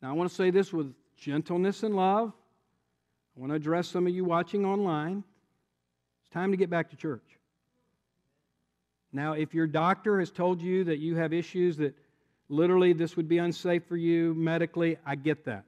[0.02, 2.32] Now, I want to say this with gentleness and love.
[3.36, 5.24] I want to address some of you watching online.
[6.20, 7.24] It's time to get back to church.
[9.12, 11.96] Now, if your doctor has told you that you have issues that
[12.48, 15.64] literally this would be unsafe for you medically, I get that.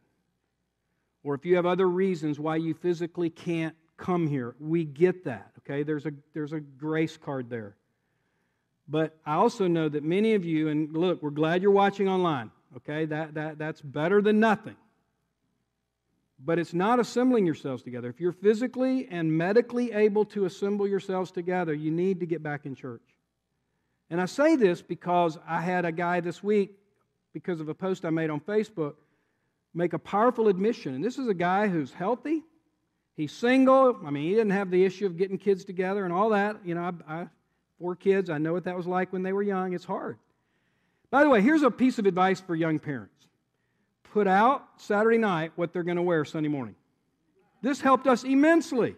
[1.24, 5.50] Or if you have other reasons why you physically can't come here, we get that.
[5.59, 5.83] Okay?
[5.83, 7.76] There's a, there's a grace card there.
[8.88, 12.52] But I also know that many of you, and look, we're glad you're watching online.
[12.76, 13.07] Okay?
[13.07, 14.76] That, that, that's better than nothing
[16.38, 18.09] but it's not assembling yourselves together.
[18.09, 22.66] If you're physically and medically able to assemble yourselves together, you need to get back
[22.66, 23.03] in church.
[24.11, 26.72] And I say this because I had a guy this week,
[27.33, 28.94] because of a post I made on Facebook,
[29.75, 30.94] make a powerful admission.
[30.94, 32.42] And this is a guy who's healthy,
[33.16, 33.99] he's single.
[34.05, 36.57] I mean, he didn't have the issue of getting kids together and all that.
[36.64, 37.27] You know, I, I
[37.79, 38.31] four kids.
[38.31, 39.72] I know what that was like when they were young.
[39.72, 40.18] It's hard.
[41.11, 43.27] By the way, here's a piece of advice for young parents
[44.16, 46.74] put out Saturday night what they're going to wear Sunday morning.
[47.61, 48.96] This helped us immensely.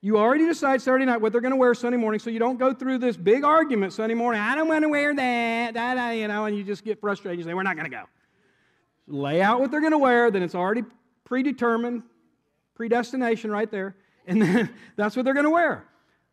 [0.00, 2.58] You already decide Saturday night what they're going to wear Sunday morning, so you don't
[2.58, 4.40] go through this big argument Sunday morning.
[4.40, 7.38] I don't want to wear that, that, you know, and you just get frustrated.
[7.38, 8.02] You say, "We're not going to go."
[9.06, 10.82] Lay out what they're going to wear, then it's already
[11.24, 12.02] predetermined,
[12.74, 13.94] predestination right there.
[14.26, 15.84] And then that's what they're going to wear.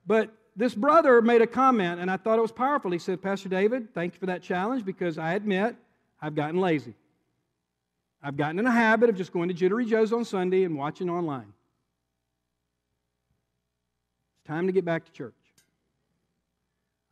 [0.07, 2.89] But this brother made a comment, and I thought it was powerful.
[2.89, 5.75] He said, Pastor David, thank you for that challenge because I admit
[6.19, 6.95] I've gotten lazy.
[8.25, 11.11] I've gotten in a habit of just going to Jittery Joe's on Sunday and watching
[11.11, 11.53] online.
[14.39, 15.35] It's time to get back to church.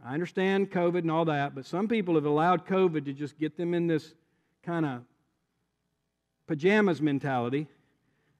[0.03, 3.55] I understand COVID and all that, but some people have allowed COVID to just get
[3.55, 4.15] them in this
[4.63, 5.03] kind of
[6.47, 7.67] pajamas mentality.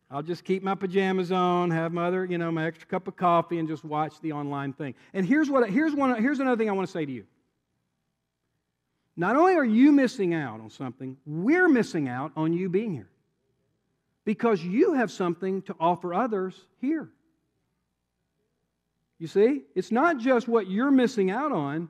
[0.10, 3.16] I'll just keep my pajamas on, have my other, you know, my extra cup of
[3.16, 4.96] coffee, and just watch the online thing.
[5.14, 7.26] And here's what here's one here's another thing I want to say to you.
[9.16, 13.10] Not only are you missing out on something, we're missing out on you being here.
[14.26, 17.10] Because you have something to offer others here.
[19.20, 19.64] You see?
[19.76, 21.90] It's not just what you're missing out on,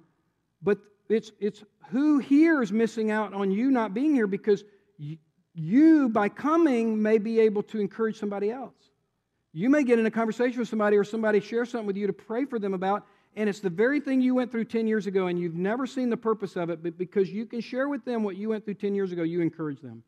[0.61, 4.63] but it's, it's who here is missing out on you not being here because
[4.97, 5.17] you,
[5.53, 8.73] you, by coming, may be able to encourage somebody else.
[9.53, 12.13] You may get in a conversation with somebody or somebody share something with you to
[12.13, 15.27] pray for them about, and it's the very thing you went through 10 years ago
[15.27, 18.23] and you've never seen the purpose of it, but because you can share with them
[18.23, 20.03] what you went through 10 years ago, you encourage them.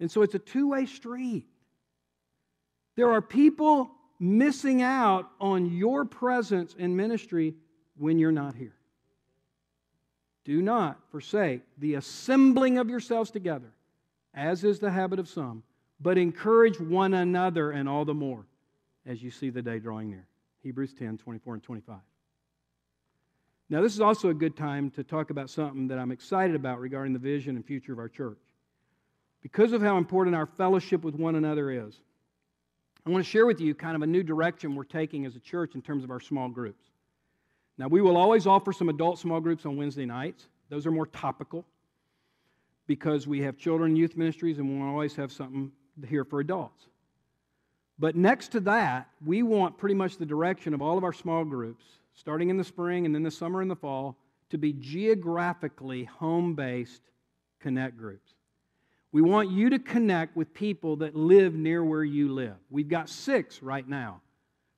[0.00, 1.46] And so it's a two way street.
[2.96, 7.54] There are people missing out on your presence in ministry
[7.96, 8.74] when you're not here.
[10.44, 13.72] Do not forsake the assembling of yourselves together,
[14.34, 15.62] as is the habit of some,
[16.00, 18.46] but encourage one another and all the more
[19.06, 20.26] as you see the day drawing near.
[20.62, 21.96] Hebrews 10 24 and 25.
[23.68, 26.78] Now, this is also a good time to talk about something that I'm excited about
[26.78, 28.38] regarding the vision and future of our church.
[29.42, 31.96] Because of how important our fellowship with one another is,
[33.04, 35.40] I want to share with you kind of a new direction we're taking as a
[35.40, 36.84] church in terms of our small groups.
[37.78, 41.06] Now, we will always offer some adult small groups on Wednesday nights, those are more
[41.06, 41.64] topical
[42.86, 45.70] because we have children and youth ministries and we'll always have something
[46.08, 46.86] here for adults.
[47.98, 51.44] But next to that, we want pretty much the direction of all of our small
[51.44, 51.84] groups
[52.16, 54.16] starting in the spring and then the summer and the fall,
[54.50, 57.02] to be geographically home based
[57.60, 58.34] connect groups.
[59.12, 62.56] We want you to connect with people that live near where you live.
[62.70, 64.20] We've got six right now.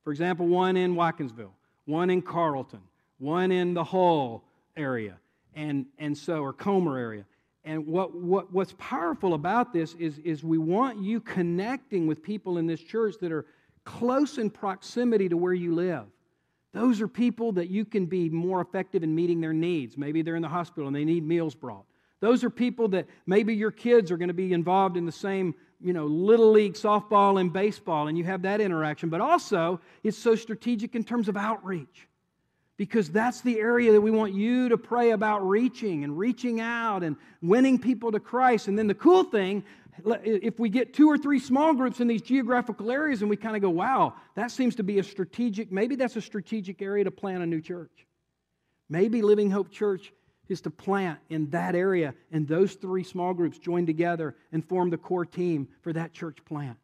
[0.03, 1.51] For example, one in Watkinsville,
[1.85, 2.81] one in Carlton,
[3.17, 4.43] one in the Hull
[4.77, 5.17] area,
[5.55, 7.25] and, and so, or Comer area.
[7.65, 12.57] And what, what, what's powerful about this is, is we want you connecting with people
[12.57, 13.45] in this church that are
[13.83, 16.05] close in proximity to where you live.
[16.73, 19.97] Those are people that you can be more effective in meeting their needs.
[19.97, 21.85] Maybe they're in the hospital and they need meals brought.
[22.19, 25.55] Those are people that maybe your kids are going to be involved in the same,
[25.79, 29.09] you know, little league softball and baseball, and you have that interaction.
[29.09, 32.07] But also, it's so strategic in terms of outreach
[32.79, 37.03] because that's the area that we want you to pray about reaching and reaching out
[37.03, 38.69] and winning people to Christ.
[38.69, 39.65] And then the cool thing
[40.05, 43.55] if we get two or three small groups in these geographical areas and we kind
[43.55, 47.11] of go, wow, that seems to be a strategic, maybe that's a strategic area to
[47.11, 48.05] plant a new church.
[48.89, 50.11] Maybe Living Hope Church
[50.47, 54.89] is to plant in that area, and those three small groups join together and form
[54.89, 56.77] the core team for that church plant.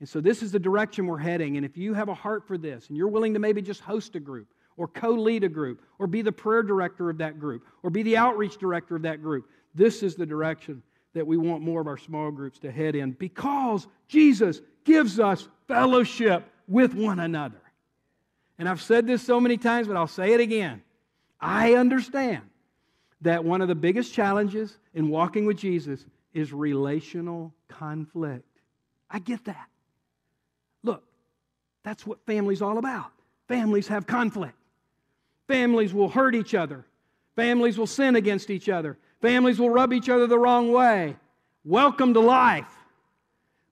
[0.00, 1.56] And so, this is the direction we're heading.
[1.56, 4.14] And if you have a heart for this and you're willing to maybe just host
[4.14, 7.64] a group or co lead a group or be the prayer director of that group
[7.82, 10.82] or be the outreach director of that group, this is the direction
[11.16, 15.48] that we want more of our small groups to head in because Jesus gives us
[15.66, 17.60] fellowship with one another.
[18.58, 20.82] And I've said this so many times, but I'll say it again.
[21.40, 22.42] I understand
[23.22, 28.60] that one of the biggest challenges in walking with Jesus is relational conflict.
[29.10, 29.68] I get that.
[30.82, 31.02] Look,
[31.82, 33.10] that's what family's all about.
[33.48, 34.56] Families have conflict.
[35.48, 36.84] Families will hurt each other.
[37.36, 38.98] Families will sin against each other.
[39.20, 41.16] Families will rub each other the wrong way.
[41.64, 42.70] Welcome to life.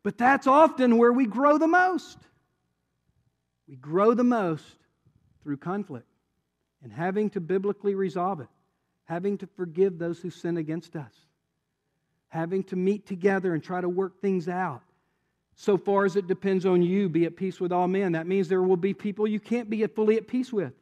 [0.03, 2.19] But that's often where we grow the most.
[3.69, 4.65] We grow the most
[5.43, 6.07] through conflict
[6.83, 8.49] and having to biblically resolve it,
[9.05, 11.13] having to forgive those who sin against us,
[12.29, 14.83] having to meet together and try to work things out.
[15.57, 18.13] So far as it depends on you, be at peace with all men.
[18.13, 20.73] That means there will be people you can't be fully at peace with.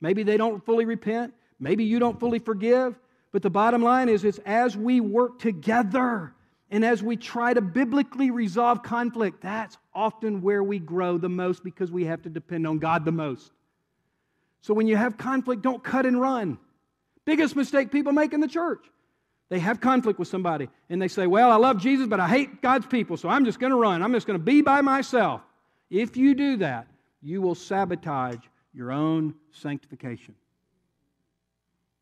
[0.00, 1.34] Maybe they don't fully repent.
[1.58, 2.98] Maybe you don't fully forgive.
[3.32, 6.34] But the bottom line is, it's as we work together
[6.70, 11.64] and as we try to biblically resolve conflict, that's often where we grow the most
[11.64, 13.50] because we have to depend on God the most.
[14.62, 16.58] So when you have conflict, don't cut and run.
[17.24, 18.84] Biggest mistake people make in the church.
[19.48, 22.62] They have conflict with somebody and they say, Well, I love Jesus, but I hate
[22.62, 24.02] God's people, so I'm just going to run.
[24.02, 25.40] I'm just going to be by myself.
[25.90, 26.86] If you do that,
[27.20, 28.38] you will sabotage
[28.72, 30.36] your own sanctification.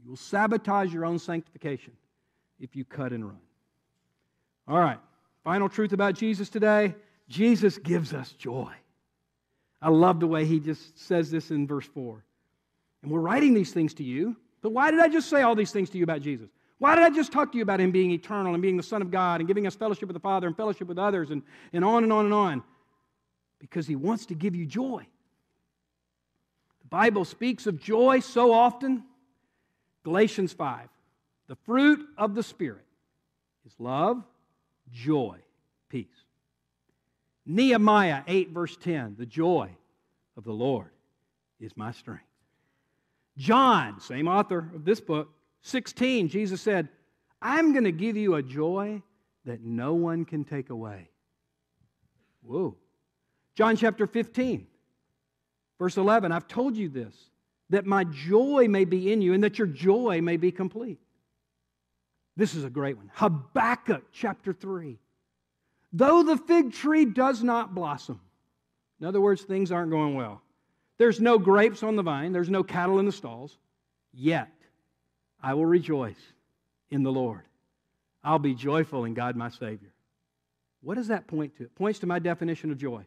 [0.08, 1.92] You will sabotage your own sanctification
[2.58, 3.40] if you cut and run.
[4.66, 4.96] All right,
[5.44, 6.94] final truth about Jesus today
[7.28, 8.72] Jesus gives us joy.
[9.82, 12.24] I love the way he just says this in verse 4.
[13.02, 14.34] And we're writing these things to you.
[14.62, 16.48] But why did I just say all these things to you about Jesus?
[16.78, 19.02] Why did I just talk to you about him being eternal and being the Son
[19.02, 21.42] of God and giving us fellowship with the Father and fellowship with others and,
[21.74, 22.62] and on and on and on?
[23.58, 25.06] Because he wants to give you joy.
[26.80, 29.04] The Bible speaks of joy so often.
[30.08, 30.88] Galatians 5.
[31.48, 32.86] The fruit of the Spirit
[33.66, 34.24] is love,
[34.90, 35.36] joy,
[35.90, 36.06] peace.
[37.44, 39.16] Nehemiah 8, verse 10.
[39.18, 39.68] The joy
[40.34, 40.88] of the Lord
[41.60, 42.24] is my strength.
[43.36, 45.28] John, same author of this book,
[45.60, 46.88] 16, Jesus said,
[47.42, 49.02] I'm going to give you a joy
[49.44, 51.10] that no one can take away.
[52.40, 52.76] Whoa.
[53.54, 54.66] John chapter 15,
[55.78, 57.14] verse 11, I've told you this,
[57.70, 60.98] that my joy may be in you and that your joy may be complete.
[62.36, 63.10] This is a great one.
[63.14, 64.98] Habakkuk chapter 3.
[65.92, 68.20] Though the fig tree does not blossom,
[69.00, 70.42] in other words, things aren't going well.
[70.98, 73.56] There's no grapes on the vine, there's no cattle in the stalls.
[74.12, 74.50] Yet
[75.42, 76.20] I will rejoice
[76.90, 77.42] in the Lord.
[78.24, 79.92] I'll be joyful in God my Savior.
[80.80, 81.64] What does that point to?
[81.64, 83.04] It points to my definition of joy.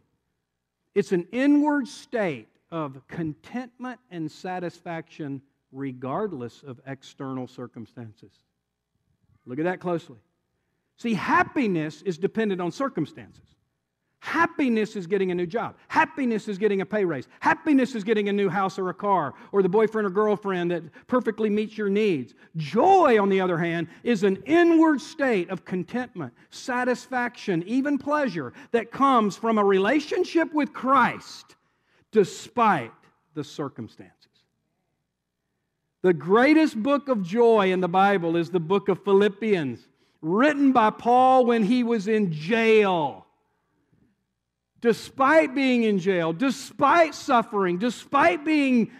[0.93, 5.41] It's an inward state of contentment and satisfaction
[5.71, 8.31] regardless of external circumstances.
[9.45, 10.19] Look at that closely.
[10.97, 13.55] See, happiness is dependent on circumstances.
[14.19, 15.75] Happiness is getting a new job.
[15.87, 17.27] Happiness is getting a pay raise.
[17.39, 20.83] Happiness is getting a new house or a car or the boyfriend or girlfriend that
[21.07, 22.35] perfectly meets your needs.
[22.55, 28.91] Joy, on the other hand, is an inward state of contentment, satisfaction, even pleasure that
[28.91, 31.55] comes from a relationship with Christ
[32.11, 32.91] despite
[33.33, 34.17] the circumstances.
[36.01, 39.87] The greatest book of joy in the Bible is the book of Philippians,
[40.21, 43.27] written by Paul when he was in jail
[44.81, 48.91] despite being in jail, despite suffering, despite being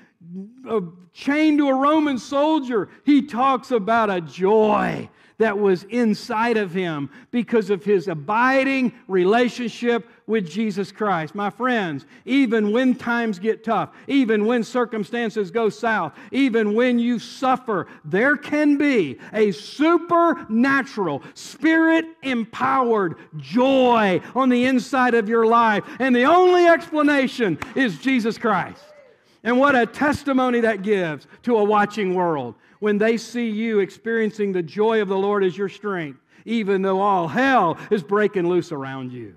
[0.70, 0.82] uh,
[1.12, 5.10] chained to a Roman soldier, he talks about a joy
[5.42, 11.36] that was inside of him because of his abiding relationship with Jesus Christ.
[11.36, 17.20] My friends, even when times get tough, even when circumstances go south, even when you
[17.20, 25.84] suffer, there can be a supernatural, spirit empowered joy on the inside of your life.
[26.00, 28.84] And the only explanation is Jesus Christ.
[29.44, 34.52] And what a testimony that gives to a watching world when they see you experiencing
[34.52, 38.72] the joy of the Lord as your strength, even though all hell is breaking loose
[38.72, 39.36] around you.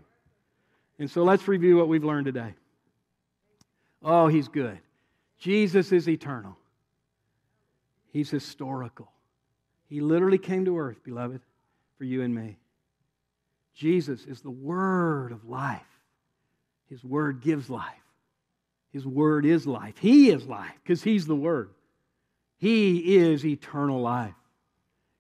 [0.99, 2.55] And so let's review what we've learned today.
[4.03, 4.78] Oh, he's good.
[5.38, 6.57] Jesus is eternal,
[8.12, 9.11] he's historical.
[9.90, 11.42] He literally came to earth, beloved,
[11.99, 12.57] for you and me.
[13.74, 15.82] Jesus is the word of life.
[16.88, 17.92] His word gives life.
[18.90, 19.99] His word is life.
[19.99, 21.73] He is life because He's the word.
[22.64, 24.32] He is eternal life.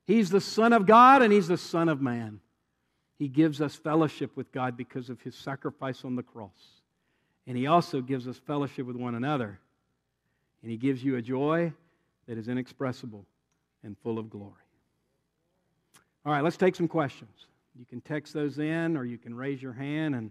[0.06, 2.40] He's the Son of God and He's the Son of man.
[3.18, 6.80] He gives us fellowship with God because of His sacrifice on the cross.
[7.46, 9.60] And He also gives us fellowship with one another.
[10.62, 11.74] And He gives you a joy
[12.26, 13.26] that is inexpressible
[13.82, 14.54] and full of glory.
[16.24, 17.44] All right, let's take some questions.
[17.78, 20.30] You can text those in or you can raise your hand and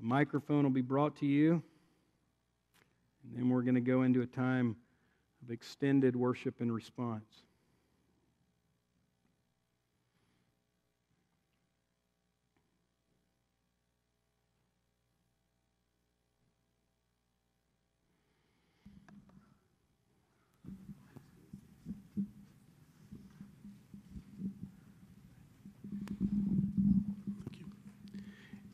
[0.00, 1.62] a microphone will be brought to you.
[3.24, 4.76] And then we're going to go into a time
[5.42, 7.42] of extended worship and response.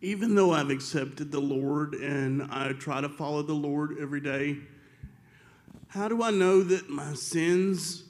[0.06, 4.56] even though I've accepted the Lord and I try to follow the Lord every day,
[5.96, 8.04] how do I know that my sins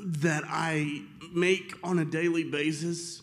[0.00, 3.22] that I make on a daily basis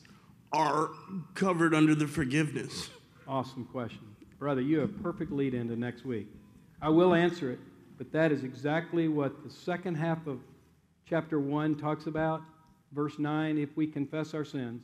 [0.53, 0.89] are
[1.33, 2.89] covered under the forgiveness?
[3.27, 4.15] Awesome question.
[4.39, 6.27] Brother, you have perfect lead into next week.
[6.81, 7.59] I will answer it,
[7.97, 10.39] but that is exactly what the second half of
[11.05, 12.41] chapter 1 talks about.
[12.93, 14.83] Verse 9 if we confess our sins,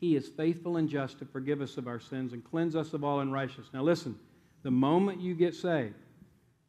[0.00, 3.04] he is faithful and just to forgive us of our sins and cleanse us of
[3.04, 3.68] all unrighteousness.
[3.74, 4.18] Now, listen,
[4.62, 5.94] the moment you get saved,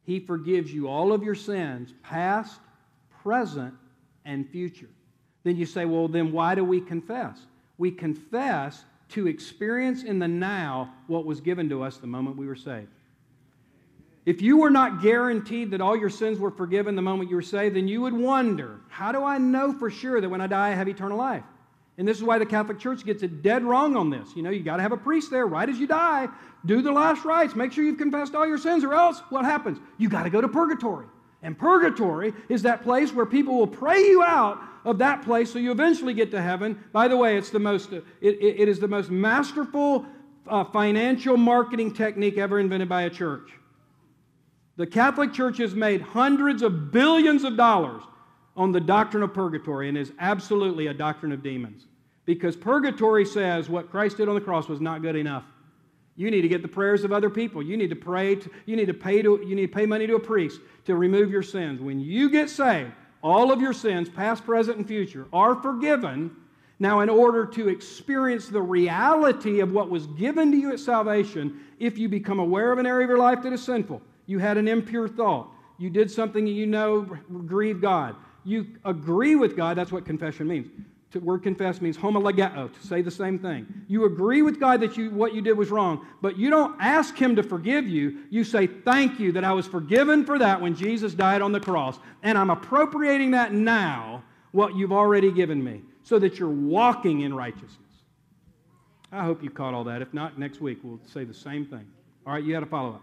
[0.04, 2.60] He forgives you all of your sins, past,
[3.22, 3.74] present,
[4.24, 4.88] and future.
[5.42, 7.38] Then you say, well, then why do we confess?
[7.78, 12.46] We confess to experience in the now what was given to us the moment we
[12.46, 12.88] were saved.
[14.26, 17.42] If you were not guaranteed that all your sins were forgiven the moment you were
[17.42, 20.68] saved, then you would wonder, how do I know for sure that when I die
[20.68, 21.44] I have eternal life?
[21.96, 24.34] And this is why the Catholic Church gets it dead wrong on this.
[24.34, 26.28] You know, you got to have a priest there right as you die.
[26.66, 27.54] Do the last rites.
[27.54, 29.78] Make sure you've confessed all your sins, or else what happens?
[29.98, 31.06] You got to go to purgatory.
[31.42, 35.58] And purgatory is that place where people will pray you out of that place so
[35.58, 36.82] you eventually get to heaven.
[36.92, 40.06] By the way, it's the most, it, it, it is the most masterful
[40.48, 43.50] uh, financial marketing technique ever invented by a church.
[44.76, 48.02] The Catholic Church has made hundreds of billions of dollars
[48.56, 51.86] on the doctrine of purgatory and is absolutely a doctrine of demons.
[52.24, 55.44] Because purgatory says what Christ did on the cross was not good enough.
[56.16, 57.62] You need to get the prayers of other people.
[57.62, 58.36] You need to pray.
[58.36, 59.44] To, you need to pay to.
[59.44, 61.80] You need to pay money to a priest to remove your sins.
[61.80, 62.92] When you get saved,
[63.22, 66.30] all of your sins, past, present, and future, are forgiven.
[66.78, 71.60] Now, in order to experience the reality of what was given to you at salvation,
[71.78, 74.56] if you become aware of an area of your life that is sinful, you had
[74.56, 75.48] an impure thought,
[75.78, 77.02] you did something you know
[77.46, 80.68] grieved God, you agree with God, that's what confession means.
[81.14, 83.66] The word confess means homologeo, to say the same thing.
[83.86, 87.16] You agree with God that you, what you did was wrong, but you don't ask
[87.16, 88.18] Him to forgive you.
[88.30, 91.60] You say, Thank you that I was forgiven for that when Jesus died on the
[91.60, 92.00] cross.
[92.24, 97.32] And I'm appropriating that now, what you've already given me, so that you're walking in
[97.32, 97.78] righteousness.
[99.12, 100.02] I hope you caught all that.
[100.02, 101.86] If not, next week we'll say the same thing.
[102.26, 103.02] All right, you had a follow up.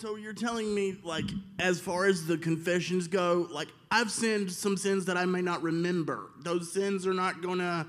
[0.00, 1.26] So you're telling me, like,
[1.58, 5.62] as far as the confessions go, like, I've sinned some sins that I may not
[5.62, 6.30] remember.
[6.40, 7.86] Those sins are not going to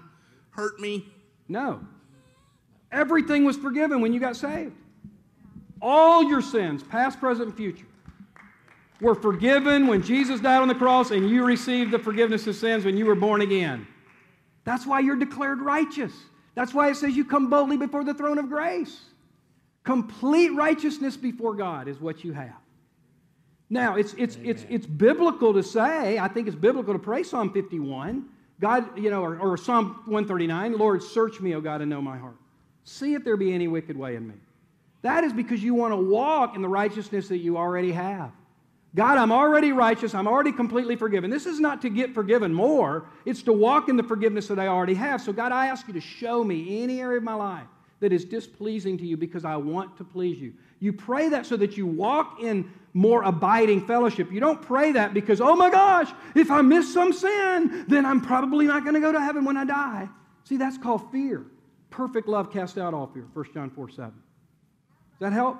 [0.50, 1.06] hurt me?
[1.48, 1.80] No.
[2.92, 4.74] Everything was forgiven when you got saved.
[5.82, 7.88] All your sins, past, present, and future,
[9.02, 12.86] were forgiven when Jesus died on the cross and you received the forgiveness of sins
[12.86, 13.88] when you were born again.
[14.66, 16.14] That's why you're declared righteous.
[16.54, 19.00] That's why it says you come boldly before the throne of grace.
[19.84, 22.56] Complete righteousness before God is what you have.
[23.70, 27.52] Now, it's, it's, it's, it's biblical to say, I think it's biblical to pray Psalm
[27.52, 28.26] 51,
[28.60, 32.18] God, you know, or, or Psalm 139, Lord, search me, O God, and know my
[32.18, 32.38] heart.
[32.86, 34.36] See if there be any wicked way in me.
[35.02, 38.32] That is because you want to walk in the righteousness that you already have.
[38.96, 40.14] God, I'm already righteous.
[40.14, 41.30] I'm already completely forgiven.
[41.32, 44.68] This is not to get forgiven more, it's to walk in the forgiveness that I
[44.68, 45.20] already have.
[45.20, 47.68] So, God, I ask you to show me any area of my life
[48.04, 50.54] that is displeasing to you because I want to please you.
[50.82, 54.30] You pray that so that you walk in more abiding fellowship.
[54.30, 58.20] You don't pray that because, oh my gosh, if I miss some sin, then I'm
[58.20, 60.10] probably not going to go to heaven when I die.
[60.44, 61.46] See, that's called fear.
[61.92, 63.26] Perfect love casts out all fear.
[63.32, 64.12] 1 John 4 7.
[64.12, 64.14] Does
[65.22, 65.60] that help?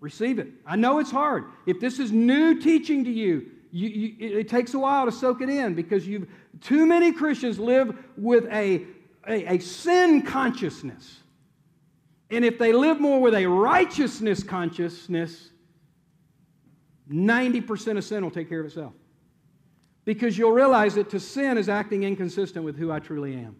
[0.00, 0.48] Receive it.
[0.64, 1.44] I know it's hard.
[1.66, 5.42] If this is new teaching to you, you, you, it takes a while to soak
[5.42, 6.28] it in because you've
[6.62, 8.86] too many Christians live with a
[9.30, 11.18] a, a sin consciousness.
[12.30, 15.50] And if they live more with a righteousness consciousness,
[17.10, 18.92] 90% of sin will take care of itself.
[20.04, 23.56] Because you'll realize that to sin is acting inconsistent with who I truly am.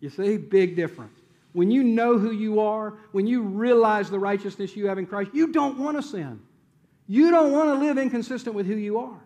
[0.00, 1.18] You see, big difference.
[1.52, 5.30] When you know who you are, when you realize the righteousness you have in Christ,
[5.34, 6.40] you don't want to sin.
[7.06, 9.20] You don't want to live inconsistent with who you are.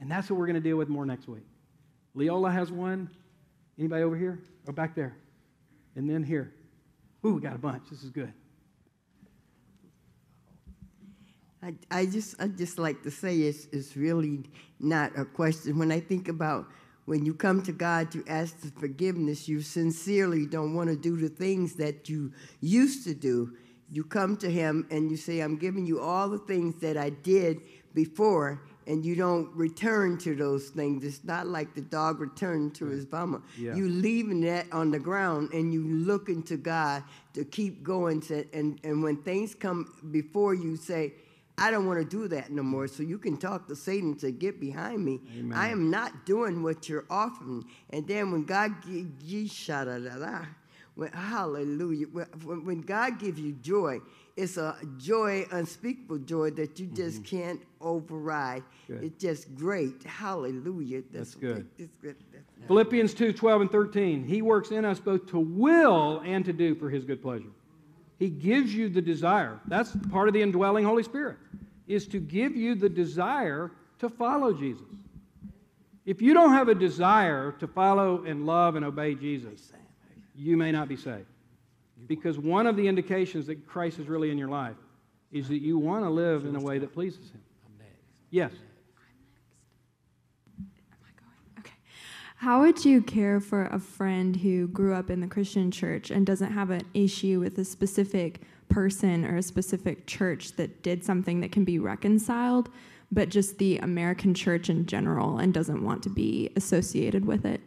[0.00, 1.44] And that's what we're going to deal with more next week.
[2.14, 3.10] Leola has one.
[3.78, 4.42] Anybody over here?
[4.66, 5.16] Or back there?
[5.96, 6.54] And then here.
[7.24, 7.84] Ooh, we got a bunch.
[7.90, 8.32] This is good.
[11.62, 14.44] I, I just I just like to say it's it's really
[14.78, 15.78] not a question.
[15.78, 16.66] When I think about
[17.06, 21.16] when you come to God to ask for forgiveness, you sincerely don't want to do
[21.16, 23.56] the things that you used to do.
[23.90, 27.10] You come to Him and you say, I'm giving you all the things that I
[27.10, 27.60] did
[27.94, 31.04] before, and you don't return to those things.
[31.04, 33.42] It's not like the dog returned to his vomit.
[33.58, 33.74] Yeah.
[33.74, 37.02] You leaving that on the ground and you looking to God
[37.34, 38.20] to keep going.
[38.22, 41.14] To, and, and when things come before you, say,
[41.56, 42.88] I don't want to do that no more.
[42.88, 45.20] So you can talk to Satan to get behind me.
[45.38, 45.56] Amen.
[45.56, 47.64] I am not doing what you're offering.
[47.90, 49.08] And then when God gives
[50.94, 52.26] when, hallelujah, when,
[52.64, 54.00] when God gives you joy,
[54.36, 57.36] it's a joy, unspeakable joy that you just mm-hmm.
[57.36, 58.64] can't override.
[58.88, 59.04] Good.
[59.04, 60.02] It's just great.
[60.02, 61.02] Hallelujah.
[61.12, 61.68] That's, That's good.
[61.78, 62.16] It's good.
[62.32, 64.24] That's Philippians 2 12 and 13.
[64.24, 67.50] He works in us both to will and to do for his good pleasure.
[68.18, 69.60] He gives you the desire.
[69.66, 71.36] That's part of the indwelling Holy Spirit,
[71.86, 74.86] is to give you the desire to follow Jesus.
[76.06, 79.72] If you don't have a desire to follow and love and obey Jesus,
[80.34, 81.26] you may not be saved.
[82.06, 84.76] Because one of the indications that Christ is really in your life
[85.32, 87.40] is that you want to live in a way that pleases Him.
[88.30, 88.52] Yes.
[92.36, 96.26] How would you care for a friend who grew up in the Christian church and
[96.26, 101.40] doesn't have an issue with a specific person or a specific church that did something
[101.40, 102.68] that can be reconciled,
[103.10, 107.62] but just the American church in general and doesn't want to be associated with it?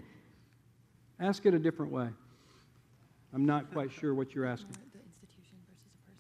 [1.20, 2.10] Ask it a different way.
[3.38, 4.76] I'm not quite sure what you're asking.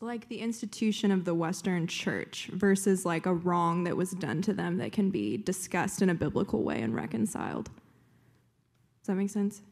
[0.01, 4.53] Like the institution of the Western church versus like a wrong that was done to
[4.53, 7.71] them that can be discussed in a biblical way and reconciled.
[8.99, 9.63] Does that make sense?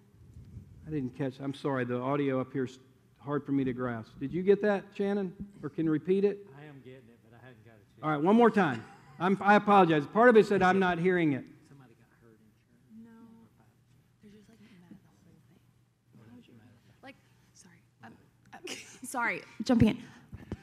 [0.88, 1.36] I didn't catch.
[1.40, 1.86] I'm sorry.
[1.86, 2.80] The audio up here is
[3.20, 4.10] hard for me to grasp.
[4.20, 5.32] Did you get that, Shannon?
[5.62, 6.48] Or can you repeat it?
[6.60, 7.86] I am getting it, but I hadn't got it.
[8.02, 8.84] All right, one more time.
[9.20, 10.08] I'm, I apologize.
[10.08, 11.46] Part of it said I'm not hearing it.
[11.70, 13.14] Somebody got hurt in church.
[14.24, 15.38] They're just like mad at the whole thing.
[17.04, 17.16] Like,
[17.54, 18.14] sorry, I'm,
[18.52, 18.62] I'm
[19.16, 20.04] sorry, jumping in.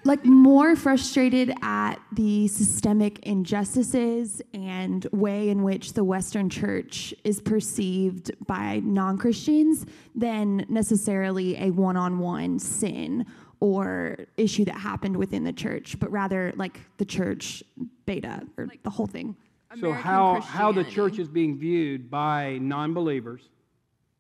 [0.05, 7.41] Like more frustrated at the systemic injustices and way in which the Western Church is
[7.41, 13.25] perceived by non-Christians than necessarily a one-on-one sin
[13.61, 17.63] or issue that happened within the church, but rather like the church
[18.05, 19.35] beta or the whole thing.
[19.81, 23.49] So how how the church is being viewed by non-believers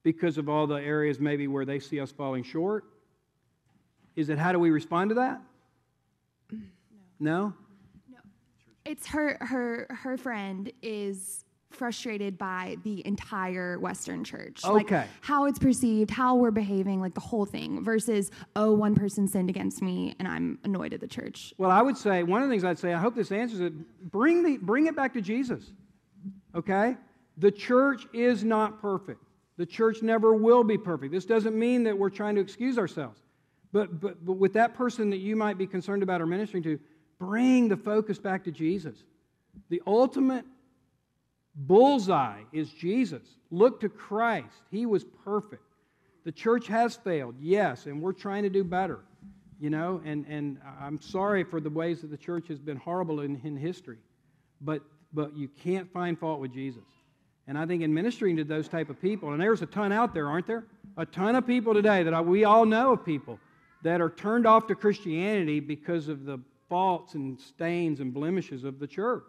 [0.04, 2.84] because of all the areas maybe where they see us falling short?
[4.16, 5.40] Is it how do we respond to that?
[6.50, 6.58] No.
[7.18, 7.54] No?
[8.10, 8.18] no.
[8.84, 11.44] It's her her her friend is
[11.74, 14.64] frustrated by the entire Western church.
[14.64, 14.96] Okay.
[14.96, 19.26] Like how it's perceived, how we're behaving, like the whole thing, versus, oh, one person
[19.26, 21.54] sinned against me and I'm annoyed at the church.
[21.58, 22.92] Well, I would say one of the things I'd say.
[22.92, 23.72] I hope this answers it.
[24.10, 25.72] Bring the bring it back to Jesus.
[26.54, 26.96] Okay.
[27.38, 29.24] The church is not perfect.
[29.56, 31.12] The church never will be perfect.
[31.12, 33.21] This doesn't mean that we're trying to excuse ourselves.
[33.72, 36.78] But, but, but with that person that you might be concerned about or ministering to,
[37.18, 38.96] bring the focus back to Jesus.
[39.68, 40.44] The ultimate
[41.54, 43.22] bullseye is Jesus.
[43.50, 44.62] Look to Christ.
[44.70, 45.62] He was perfect.
[46.24, 49.00] The church has failed, yes, and we're trying to do better.
[49.60, 53.20] You know, and, and I'm sorry for the ways that the church has been horrible
[53.20, 53.98] in, in history.
[54.60, 56.82] But but you can't find fault with Jesus.
[57.46, 60.14] And I think in ministering to those type of people, and there's a ton out
[60.14, 60.64] there, aren't there?
[60.96, 63.38] A ton of people today that I, we all know of people
[63.82, 68.78] that are turned off to Christianity because of the faults and stains and blemishes of
[68.78, 69.24] the church.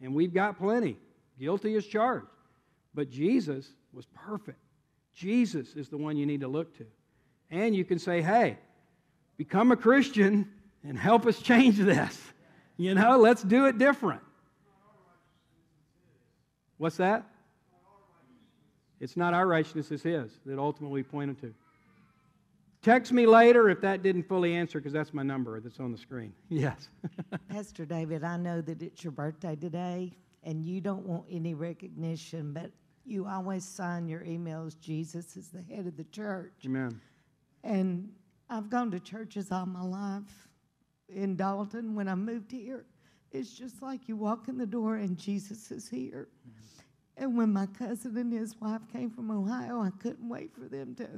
[0.00, 0.96] And we've got plenty.
[1.38, 2.26] Guilty as charged.
[2.94, 4.58] But Jesus was perfect.
[5.14, 6.86] Jesus is the one you need to look to.
[7.50, 8.58] And you can say, hey,
[9.36, 10.48] become a Christian
[10.86, 12.20] and help us change this.
[12.76, 14.20] You know, let's do it different.
[16.78, 17.24] What's that?
[19.00, 21.54] It's not our righteousness, it's His that ultimately we pointed to.
[22.84, 25.96] Text me later if that didn't fully answer, because that's my number that's on the
[25.96, 26.34] screen.
[26.50, 26.90] Yes.
[27.48, 30.12] Pastor David, I know that it's your birthday today,
[30.42, 32.70] and you don't want any recognition, but
[33.06, 36.52] you always sign your emails, Jesus is the head of the church.
[36.66, 37.00] Amen.
[37.62, 38.12] And
[38.50, 40.48] I've gone to churches all my life.
[41.08, 42.84] In Dalton, when I moved here,
[43.32, 46.28] it's just like you walk in the door and Jesus is here.
[46.46, 46.64] Mm-hmm.
[47.16, 50.94] And when my cousin and his wife came from Ohio, I couldn't wait for them
[50.96, 51.08] to.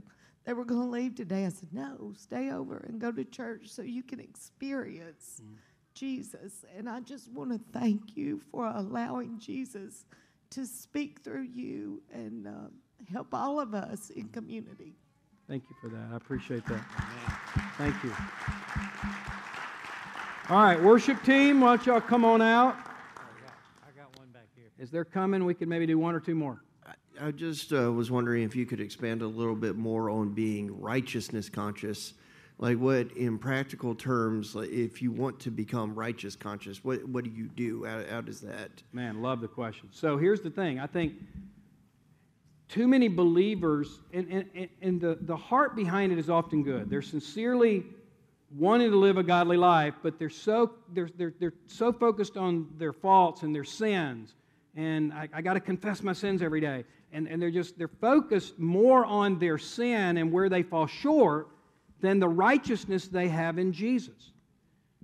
[0.46, 1.44] They were going to leave today.
[1.44, 5.42] I said, No, stay over and go to church so you can experience
[5.92, 6.64] Jesus.
[6.76, 10.06] And I just want to thank you for allowing Jesus
[10.50, 12.70] to speak through you and um,
[13.10, 14.94] help all of us in community.
[15.48, 16.12] Thank you for that.
[16.12, 16.84] I appreciate that.
[17.76, 18.12] Thank you.
[20.48, 22.76] All right, worship team, why don't y'all come on out?
[23.84, 24.70] I got one back here.
[24.80, 26.62] As they're coming, we can maybe do one or two more.
[27.20, 30.80] I just uh, was wondering if you could expand a little bit more on being
[30.80, 32.14] righteousness conscious.
[32.58, 37.24] Like, what, in practical terms, like if you want to become righteous conscious, what, what
[37.24, 37.84] do you do?
[37.84, 38.70] How, how does that?
[38.92, 39.88] Man, love the question.
[39.92, 41.14] So here's the thing I think
[42.68, 46.90] too many believers, and, and, and the, the heart behind it is often good.
[46.90, 47.84] They're sincerely
[48.50, 52.68] wanting to live a godly life, but they're so, they're, they're, they're so focused on
[52.78, 54.34] their faults and their sins.
[54.76, 56.84] And I, I got to confess my sins every day.
[57.12, 61.48] And, and they're just, they're focused more on their sin and where they fall short
[62.00, 64.32] than the righteousness they have in Jesus.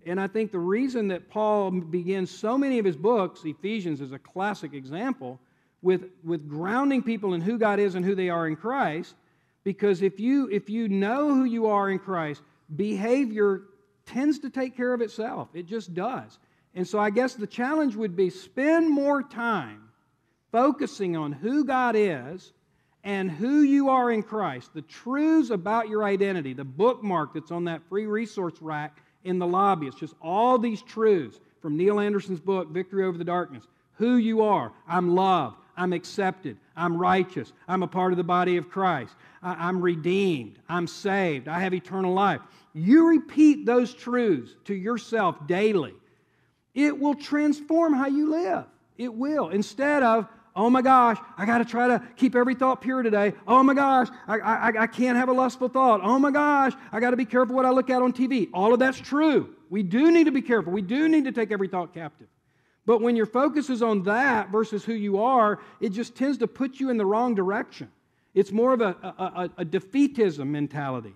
[0.04, 4.12] And I think the reason that Paul begins so many of his books, Ephesians is
[4.12, 5.40] a classic example,
[5.80, 9.14] with, with grounding people in who God is and who they are in Christ,
[9.64, 12.42] because if you, if you know who you are in Christ,
[12.74, 13.62] behavior
[14.06, 15.48] tends to take care of itself.
[15.54, 16.38] It just does.
[16.74, 19.88] And so I guess the challenge would be spend more time
[20.50, 22.52] focusing on who God is
[23.04, 27.64] and who you are in Christ, the truths about your identity, the bookmark that's on
[27.64, 29.86] that free resource rack in the lobby.
[29.86, 33.64] It's just all these truths from Neil Anderson's book, Victory Over the Darkness.
[33.94, 34.72] Who you are.
[34.86, 35.56] I'm loved.
[35.76, 36.56] I'm accepted.
[36.76, 37.52] I'm righteous.
[37.66, 39.14] I'm a part of the body of Christ.
[39.42, 40.58] I- I'm redeemed.
[40.68, 41.48] I'm saved.
[41.48, 42.40] I have eternal life.
[42.74, 45.94] You repeat those truths to yourself daily.
[46.74, 48.64] It will transform how you live.
[48.96, 49.48] It will.
[49.50, 53.32] Instead of, Oh my gosh, I got to try to keep every thought pure today.
[53.46, 56.00] Oh my gosh, I, I, I can't have a lustful thought.
[56.02, 58.50] Oh my gosh, I got to be careful what I look at on TV.
[58.52, 59.54] All of that's true.
[59.70, 60.70] We do need to be careful.
[60.70, 62.26] We do need to take every thought captive.
[62.84, 66.46] But when your focus is on that versus who you are, it just tends to
[66.46, 67.90] put you in the wrong direction.
[68.34, 71.14] It's more of a, a, a, a defeatism mentality.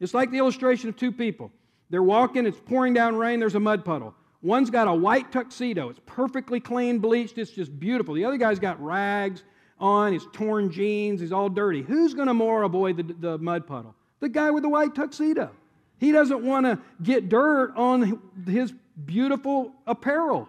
[0.00, 1.52] It's like the illustration of two people.
[1.88, 4.14] They're walking, it's pouring down rain, there's a mud puddle.
[4.40, 8.14] One's got a white tuxedo, it's perfectly clean, bleached, it's just beautiful.
[8.14, 9.42] The other guy's got rags
[9.80, 11.82] on, his torn jeans, he's all dirty.
[11.82, 13.94] Who's going to more avoid the, the mud puddle?
[14.20, 15.50] The guy with the white tuxedo.
[15.98, 18.72] He doesn't want to get dirt on his
[19.04, 20.48] beautiful apparel.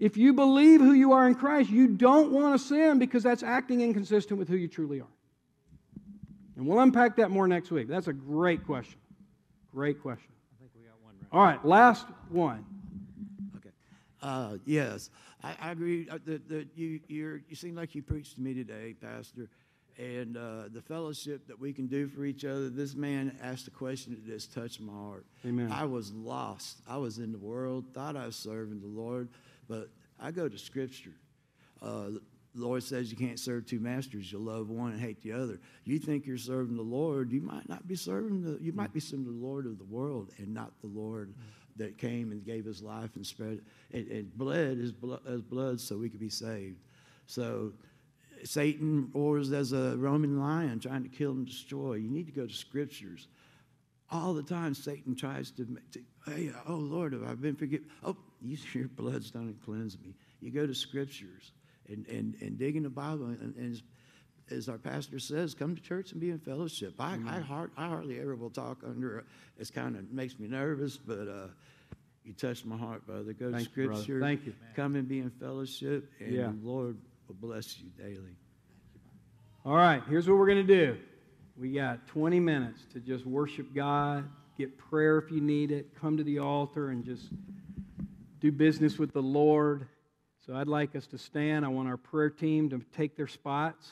[0.00, 3.44] If you believe who you are in Christ, you don't want to sin because that's
[3.44, 5.06] acting inconsistent with who you truly are.
[6.56, 7.88] And we'll unpack that more next week.
[7.88, 8.98] That's a great question.
[9.72, 10.32] Great question.
[10.52, 11.28] I think we got one right.
[11.32, 12.64] All right, last one.
[14.24, 15.10] Uh, yes,
[15.42, 18.54] I, I agree uh, that, that you you're, you seem like you preached to me
[18.54, 19.50] today, Pastor,
[19.98, 22.70] and uh, the fellowship that we can do for each other.
[22.70, 25.26] This man asked a question that just touched my heart.
[25.44, 25.70] Amen.
[25.70, 26.80] I was lost.
[26.88, 29.28] I was in the world, thought I was serving the Lord,
[29.68, 31.12] but I go to Scripture.
[31.82, 32.12] Uh,
[32.54, 34.32] the Lord says you can't serve two masters.
[34.32, 35.60] You'll love one and hate the other.
[35.84, 39.00] You think you're serving the Lord, you might not be serving the, you might be
[39.00, 41.34] serving the Lord of the world and not the Lord
[41.76, 43.60] that came and gave his life and spread
[43.92, 46.78] and, and bled his blood, his blood so we could be saved.
[47.26, 47.72] So
[48.44, 51.94] Satan roars as a Roman lion trying to kill and destroy.
[51.94, 53.28] You need to go to scriptures.
[54.10, 57.86] All the time, Satan tries to, to hey, oh Lord, have I been forgiven?
[58.04, 60.14] Oh, you, your blood's done and cleansed me.
[60.40, 61.52] You go to scriptures
[61.88, 63.26] and, and, and dig in the Bible.
[63.26, 63.82] And, and
[64.50, 66.94] as, our pastor says, come to church and be in fellowship.
[66.98, 69.24] I, I, hard, I hardly ever will talk under, it
[69.58, 71.46] it's kind of makes me nervous, but uh,
[72.24, 73.32] you touched my heart, brother.
[73.32, 74.20] Go Thank to you, scripture.
[74.20, 74.54] Thank you.
[74.74, 76.48] Come and be in fellowship, and Yeah.
[76.48, 76.96] the Lord
[77.28, 78.36] will bless you daily.
[79.64, 80.98] All right, here's what we're going to do.
[81.56, 84.28] We got 20 minutes to just worship God,
[84.58, 87.30] get prayer if you need it, come to the altar and just
[88.40, 89.86] do business with the Lord.
[90.44, 91.64] So I'd like us to stand.
[91.64, 93.90] I want our prayer team to take their spots.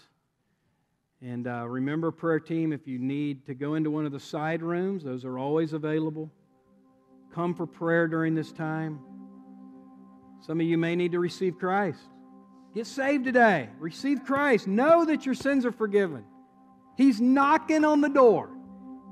[1.24, 4.60] And uh, remember, prayer team, if you need to go into one of the side
[4.60, 6.28] rooms, those are always available.
[7.32, 8.98] Come for prayer during this time.
[10.44, 12.00] Some of you may need to receive Christ.
[12.74, 13.68] Get saved today.
[13.78, 14.66] Receive Christ.
[14.66, 16.24] Know that your sins are forgiven.
[16.96, 18.50] He's knocking on the door.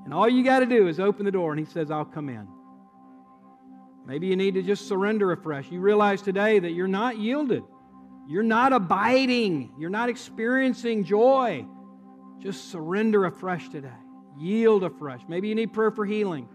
[0.04, 2.28] And all you got to do is open the door, and He says, I'll come
[2.28, 2.48] in.
[4.04, 5.70] Maybe you need to just surrender afresh.
[5.70, 7.62] You realize today that you're not yielded,
[8.28, 11.64] you're not abiding, you're not experiencing joy.
[12.41, 13.88] Just surrender afresh today.
[14.38, 15.20] Yield afresh.
[15.28, 16.49] Maybe you need prayer for healing.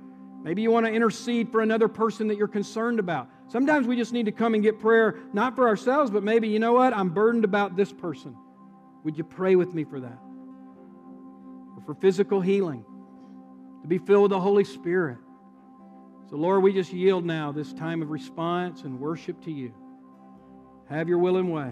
[0.44, 3.30] Maybe you want to intercede for another person that you're concerned about.
[3.48, 6.60] Sometimes we just need to come and get prayer, not for ourselves, but maybe, you
[6.60, 6.94] know what?
[6.94, 8.36] I'm burdened about this person.
[9.04, 10.20] Would you pray with me for that?
[11.76, 12.84] Or for physical healing,
[13.82, 15.18] to be filled with the Holy Spirit.
[16.30, 19.74] So, Lord, we just yield now this time of response and worship to you.
[20.90, 21.72] Have your will and way.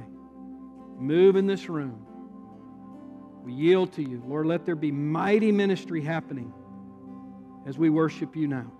[0.97, 2.05] Move in this room.
[3.43, 4.23] We yield to you.
[4.25, 6.53] Lord, let there be mighty ministry happening
[7.65, 8.71] as we worship you now.